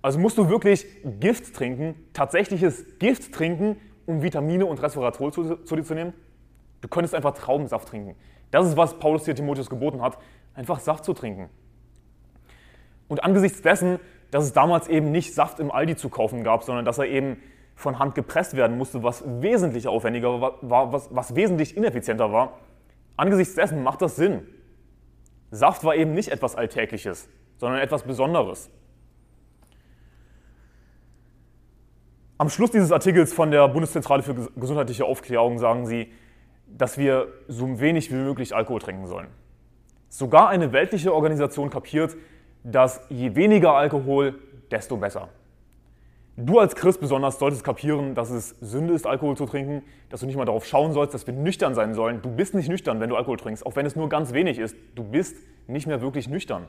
Also 0.02 0.18
musst 0.18 0.38
du 0.38 0.48
wirklich 0.48 0.86
Gift 1.20 1.54
trinken, 1.54 1.94
tatsächliches 2.12 2.98
Gift 2.98 3.32
trinken, 3.34 3.76
um 4.06 4.22
Vitamine 4.22 4.66
und 4.66 4.80
Resveratrol 4.82 5.32
zu, 5.32 5.56
zu 5.56 5.76
dir 5.76 5.84
zu 5.84 5.94
nehmen? 5.94 6.12
Du 6.80 6.88
könntest 6.88 7.14
einfach 7.14 7.34
Traubensaft 7.34 7.88
trinken. 7.88 8.14
Das 8.50 8.66
ist, 8.66 8.76
was 8.76 8.98
Paulus 8.98 9.24
hier 9.24 9.34
Timotheus 9.34 9.68
geboten 9.68 10.00
hat, 10.00 10.18
einfach 10.54 10.80
Saft 10.80 11.04
zu 11.04 11.12
trinken. 11.12 11.50
Und 13.08 13.24
angesichts 13.24 13.62
dessen, 13.62 13.98
dass 14.30 14.44
es 14.44 14.52
damals 14.52 14.88
eben 14.88 15.10
nicht 15.10 15.34
Saft 15.34 15.60
im 15.60 15.70
Aldi 15.70 15.96
zu 15.96 16.08
kaufen 16.08 16.44
gab, 16.44 16.62
sondern 16.62 16.84
dass 16.84 16.98
er 16.98 17.06
eben 17.06 17.38
von 17.74 17.98
Hand 17.98 18.14
gepresst 18.14 18.56
werden 18.56 18.76
musste, 18.76 19.02
was 19.02 19.24
wesentlich 19.40 19.88
aufwendiger 19.88 20.40
war, 20.40 20.92
was, 20.92 21.14
was 21.14 21.34
wesentlich 21.34 21.76
ineffizienter 21.76 22.32
war, 22.32 22.58
angesichts 23.16 23.54
dessen 23.54 23.82
macht 23.82 24.02
das 24.02 24.16
Sinn. 24.16 24.46
Saft 25.50 25.84
war 25.84 25.94
eben 25.94 26.12
nicht 26.12 26.28
etwas 26.28 26.54
Alltägliches, 26.56 27.28
sondern 27.56 27.80
etwas 27.80 28.02
Besonderes. 28.02 28.70
Am 32.36 32.50
Schluss 32.50 32.70
dieses 32.70 32.92
Artikels 32.92 33.32
von 33.32 33.50
der 33.50 33.66
Bundeszentrale 33.68 34.22
für 34.22 34.34
gesundheitliche 34.34 35.04
Aufklärung 35.04 35.58
sagen 35.58 35.86
sie, 35.86 36.12
dass 36.68 36.98
wir 36.98 37.28
so 37.48 37.80
wenig 37.80 38.10
wie 38.10 38.16
möglich 38.16 38.54
Alkohol 38.54 38.80
trinken 38.80 39.06
sollen. 39.06 39.28
Sogar 40.08 40.48
eine 40.48 40.72
weltliche 40.72 41.12
Organisation 41.12 41.70
kapiert, 41.70 42.16
dass 42.62 43.00
je 43.08 43.34
weniger 43.34 43.72
Alkohol, 43.72 44.38
desto 44.70 44.96
besser. 44.96 45.28
Du 46.40 46.60
als 46.60 46.76
Christ 46.76 47.00
besonders 47.00 47.40
solltest 47.40 47.64
kapieren, 47.64 48.14
dass 48.14 48.30
es 48.30 48.50
Sünde 48.60 48.94
ist, 48.94 49.08
Alkohol 49.08 49.36
zu 49.36 49.44
trinken, 49.44 49.82
dass 50.08 50.20
du 50.20 50.26
nicht 50.26 50.36
mal 50.36 50.44
darauf 50.44 50.64
schauen 50.64 50.92
sollst, 50.92 51.12
dass 51.12 51.26
wir 51.26 51.34
nüchtern 51.34 51.74
sein 51.74 51.94
sollen. 51.94 52.22
Du 52.22 52.30
bist 52.30 52.54
nicht 52.54 52.68
nüchtern, 52.68 53.00
wenn 53.00 53.10
du 53.10 53.16
Alkohol 53.16 53.38
trinkst, 53.38 53.66
auch 53.66 53.74
wenn 53.74 53.84
es 53.86 53.96
nur 53.96 54.08
ganz 54.08 54.32
wenig 54.32 54.60
ist. 54.60 54.76
Du 54.94 55.02
bist 55.02 55.36
nicht 55.66 55.88
mehr 55.88 56.00
wirklich 56.00 56.28
nüchtern. 56.28 56.68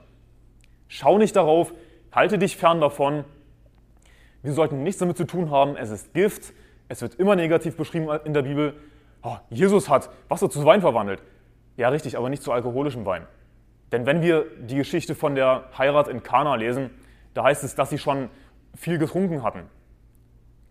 Schau 0.87 1.19
nicht 1.19 1.35
darauf, 1.35 1.71
halte 2.11 2.39
dich 2.39 2.57
fern 2.57 2.81
davon. 2.81 3.25
Wir 4.41 4.53
sollten 4.53 4.81
nichts 4.81 4.99
damit 4.99 5.17
zu 5.17 5.25
tun 5.25 5.51
haben. 5.51 5.77
Es 5.77 5.91
ist 5.91 6.15
Gift. 6.15 6.51
Es 6.87 7.03
wird 7.03 7.15
immer 7.15 7.35
negativ 7.35 7.77
beschrieben 7.77 8.09
in 8.25 8.33
der 8.33 8.41
Bibel 8.41 8.73
oh, 9.21 9.37
Jesus 9.49 9.87
hat 9.87 10.09
Wasser 10.29 10.49
zu 10.49 10.65
Wein 10.65 10.81
verwandelt. 10.81 11.21
Ja, 11.77 11.89
richtig, 11.89 12.17
aber 12.17 12.29
nicht 12.29 12.43
zu 12.43 12.51
alkoholischem 12.51 13.05
Wein. 13.05 13.27
Denn 13.91 14.05
wenn 14.05 14.21
wir 14.21 14.45
die 14.61 14.75
Geschichte 14.75 15.15
von 15.15 15.35
der 15.35 15.65
Heirat 15.77 16.07
in 16.07 16.23
Kana 16.23 16.55
lesen, 16.55 16.89
da 17.33 17.43
heißt 17.43 17.63
es, 17.63 17.75
dass 17.75 17.89
sie 17.89 17.97
schon 17.97 18.29
viel 18.75 18.97
getrunken 18.97 19.43
hatten. 19.43 19.63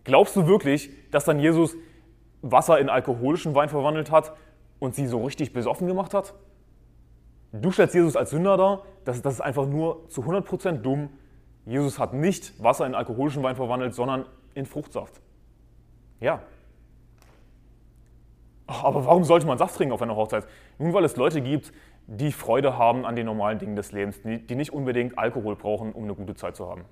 Glaubst 0.03 0.35
du 0.35 0.47
wirklich, 0.47 0.89
dass 1.11 1.25
dann 1.25 1.39
Jesus 1.39 1.75
Wasser 2.41 2.79
in 2.79 2.89
alkoholischen 2.89 3.53
Wein 3.53 3.69
verwandelt 3.69 4.11
hat 4.11 4.33
und 4.79 4.95
sie 4.95 5.07
so 5.07 5.23
richtig 5.23 5.53
besoffen 5.53 5.87
gemacht 5.87 6.13
hat? 6.13 6.33
Du 7.51 7.71
stellst 7.71 7.95
Jesus 7.95 8.15
als 8.15 8.29
Sünder 8.29 8.57
dar, 8.57 8.83
das, 9.05 9.21
das 9.21 9.35
ist 9.35 9.41
einfach 9.41 9.65
nur 9.65 10.07
zu 10.09 10.21
100% 10.21 10.77
dumm. 10.77 11.09
Jesus 11.65 11.99
hat 11.99 12.13
nicht 12.13 12.61
Wasser 12.63 12.85
in 12.85 12.95
alkoholischen 12.95 13.43
Wein 13.43 13.55
verwandelt, 13.55 13.93
sondern 13.93 14.25
in 14.53 14.65
Fruchtsaft. 14.65 15.19
Ja, 16.19 16.41
aber 18.69 19.05
warum 19.05 19.23
sollte 19.23 19.47
man 19.47 19.57
Saft 19.57 19.75
trinken 19.75 19.93
auf 19.93 20.01
einer 20.01 20.15
Hochzeit? 20.15 20.45
Nun, 20.77 20.93
weil 20.93 21.03
es 21.03 21.15
Leute 21.15 21.41
gibt, 21.41 21.73
die 22.05 22.31
Freude 22.31 22.77
haben 22.77 23.05
an 23.05 23.15
den 23.15 23.25
normalen 23.25 23.57
Dingen 23.57 23.75
des 23.75 23.91
Lebens, 23.91 24.21
die, 24.21 24.45
die 24.45 24.55
nicht 24.55 24.71
unbedingt 24.71 25.17
Alkohol 25.17 25.55
brauchen, 25.55 25.91
um 25.91 26.03
eine 26.03 26.13
gute 26.13 26.35
Zeit 26.35 26.55
zu 26.55 26.69
haben. 26.69 26.85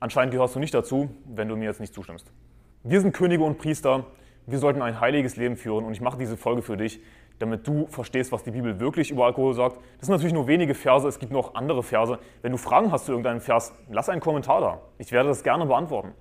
Anscheinend 0.00 0.32
gehörst 0.32 0.54
du 0.54 0.58
nicht 0.58 0.74
dazu, 0.74 1.10
wenn 1.26 1.48
du 1.48 1.56
mir 1.56 1.64
jetzt 1.64 1.80
nicht 1.80 1.94
zustimmst. 1.94 2.30
Wir 2.82 3.00
sind 3.00 3.12
Könige 3.12 3.44
und 3.44 3.58
Priester, 3.58 4.06
wir 4.46 4.58
sollten 4.58 4.82
ein 4.82 5.00
heiliges 5.00 5.36
Leben 5.36 5.56
führen 5.56 5.84
und 5.84 5.92
ich 5.92 6.00
mache 6.00 6.18
diese 6.18 6.36
Folge 6.36 6.62
für 6.62 6.76
dich, 6.76 7.00
damit 7.38 7.66
du 7.66 7.86
verstehst, 7.88 8.32
was 8.32 8.44
die 8.44 8.50
Bibel 8.50 8.78
wirklich 8.78 9.10
über 9.10 9.26
Alkohol 9.26 9.54
sagt. 9.54 9.78
Das 9.98 10.06
sind 10.06 10.14
natürlich 10.14 10.32
nur 10.32 10.46
wenige 10.46 10.74
Verse, 10.74 11.06
es 11.08 11.18
gibt 11.18 11.32
noch 11.32 11.54
andere 11.54 11.82
Verse. 11.82 12.18
Wenn 12.42 12.52
du 12.52 12.58
Fragen 12.58 12.92
hast 12.92 13.06
zu 13.06 13.12
irgendeinem 13.12 13.40
Vers, 13.40 13.74
lass 13.90 14.08
einen 14.08 14.20
Kommentar 14.20 14.60
da. 14.60 14.80
Ich 14.98 15.12
werde 15.12 15.28
das 15.28 15.42
gerne 15.42 15.66
beantworten. 15.66 16.12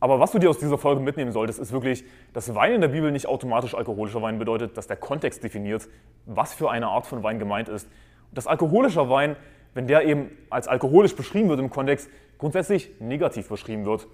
Aber 0.00 0.18
was 0.18 0.32
du 0.32 0.40
dir 0.40 0.50
aus 0.50 0.58
dieser 0.58 0.78
Folge 0.78 1.00
mitnehmen 1.00 1.30
solltest, 1.30 1.60
ist 1.60 1.70
wirklich, 1.70 2.04
dass 2.32 2.52
Wein 2.56 2.72
in 2.72 2.80
der 2.80 2.88
Bibel 2.88 3.12
nicht 3.12 3.26
automatisch 3.26 3.76
alkoholischer 3.76 4.20
Wein 4.20 4.38
bedeutet, 4.40 4.76
dass 4.76 4.88
der 4.88 4.96
Kontext 4.96 5.44
definiert, 5.44 5.88
was 6.26 6.54
für 6.54 6.70
eine 6.70 6.88
Art 6.88 7.06
von 7.06 7.22
Wein 7.22 7.38
gemeint 7.38 7.68
ist. 7.68 7.88
Dass 8.32 8.48
alkoholischer 8.48 9.08
Wein, 9.08 9.36
wenn 9.74 9.86
der 9.86 10.04
eben 10.04 10.30
als 10.50 10.68
alkoholisch 10.68 11.16
beschrieben 11.16 11.48
wird 11.48 11.60
im 11.60 11.70
Kontext, 11.70 12.10
grundsätzlich 12.38 12.90
negativ 13.00 13.48
beschrieben 13.48 13.84
wird. 13.84 14.06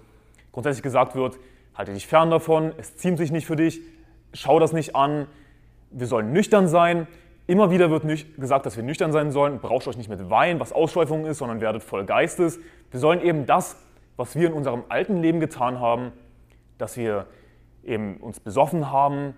Grundsätzlich 0.51 0.83
gesagt 0.83 1.15
wird, 1.15 1.37
halte 1.75 1.93
dich 1.93 2.07
fern 2.07 2.29
davon, 2.31 2.73
es 2.77 2.95
ziemt 2.97 3.17
sich 3.17 3.31
nicht 3.31 3.45
für 3.45 3.55
dich, 3.55 3.81
schau 4.33 4.59
das 4.59 4.73
nicht 4.73 4.95
an, 4.95 5.27
wir 5.91 6.07
sollen 6.07 6.31
nüchtern 6.33 6.67
sein. 6.67 7.07
Immer 7.47 7.71
wieder 7.71 7.89
wird 7.89 8.03
gesagt, 8.37 8.65
dass 8.65 8.75
wir 8.75 8.83
nüchtern 8.83 9.11
sein 9.11 9.31
sollen. 9.31 9.59
Braucht 9.59 9.87
euch 9.87 9.97
nicht 9.97 10.09
mit 10.09 10.29
Wein, 10.29 10.59
was 10.59 10.71
Ausschweifung 10.71 11.25
ist, 11.25 11.39
sondern 11.39 11.61
werdet 11.61 11.81
voll 11.81 12.05
Geistes. 12.05 12.59
Wir 12.91 12.99
sollen 12.99 13.21
eben 13.21 13.47
das 13.47 13.75
was 14.19 14.35
wir 14.35 14.47
in 14.47 14.53
unserem 14.53 14.83
alten 14.89 15.21
Leben 15.21 15.39
getan 15.39 15.79
haben, 15.79 16.11
dass 16.77 16.97
wir 16.97 17.25
eben 17.85 18.17
uns 18.17 18.41
besoffen 18.41 18.91
haben. 18.91 19.33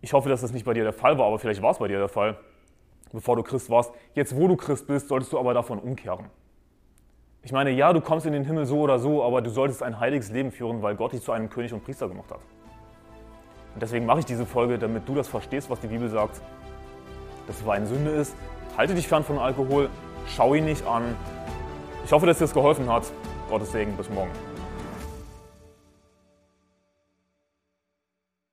Ich 0.00 0.14
hoffe, 0.14 0.30
dass 0.30 0.40
das 0.40 0.54
nicht 0.54 0.64
bei 0.64 0.72
dir 0.72 0.82
der 0.82 0.94
Fall 0.94 1.18
war, 1.18 1.26
aber 1.26 1.38
vielleicht 1.38 1.60
war 1.60 1.72
es 1.72 1.78
bei 1.78 1.88
dir 1.88 1.98
der 1.98 2.08
Fall, 2.08 2.38
bevor 3.14 3.36
du 3.36 3.42
Christ 3.42 3.70
warst. 3.70 3.92
Jetzt, 4.14 4.36
wo 4.36 4.48
du 4.48 4.56
Christ 4.56 4.86
bist, 4.86 5.08
solltest 5.08 5.32
du 5.32 5.38
aber 5.38 5.54
davon 5.54 5.78
umkehren. 5.78 6.26
Ich 7.42 7.52
meine, 7.52 7.70
ja, 7.70 7.92
du 7.92 8.00
kommst 8.00 8.26
in 8.26 8.32
den 8.32 8.44
Himmel 8.44 8.66
so 8.66 8.80
oder 8.80 8.98
so, 8.98 9.22
aber 9.22 9.40
du 9.40 9.50
solltest 9.50 9.82
ein 9.82 10.00
heiliges 10.00 10.30
Leben 10.30 10.50
führen, 10.50 10.82
weil 10.82 10.96
Gott 10.96 11.12
dich 11.12 11.22
zu 11.22 11.32
einem 11.32 11.48
König 11.48 11.72
und 11.72 11.84
Priester 11.84 12.08
gemacht 12.08 12.30
hat. 12.30 12.40
Und 13.74 13.82
deswegen 13.82 14.06
mache 14.06 14.20
ich 14.20 14.24
diese 14.24 14.46
Folge, 14.46 14.78
damit 14.78 15.08
du 15.08 15.14
das 15.14 15.28
verstehst, 15.28 15.70
was 15.70 15.80
die 15.80 15.88
Bibel 15.88 16.08
sagt, 16.08 16.40
dass 17.46 17.60
es 17.60 17.68
eine 17.68 17.86
Sünde 17.86 18.10
ist. 18.10 18.34
Halte 18.76 18.94
dich 18.94 19.06
fern 19.06 19.24
von 19.24 19.38
Alkohol, 19.38 19.90
schau 20.26 20.54
ihn 20.54 20.64
nicht 20.64 20.86
an. 20.86 21.16
Ich 22.04 22.12
hoffe, 22.12 22.26
dass 22.26 22.38
dir 22.38 22.44
das 22.44 22.54
geholfen 22.54 22.90
hat. 22.90 23.04
Gottes 23.48 23.72
Segen, 23.72 23.96
bis 23.96 24.08
morgen. 24.10 24.53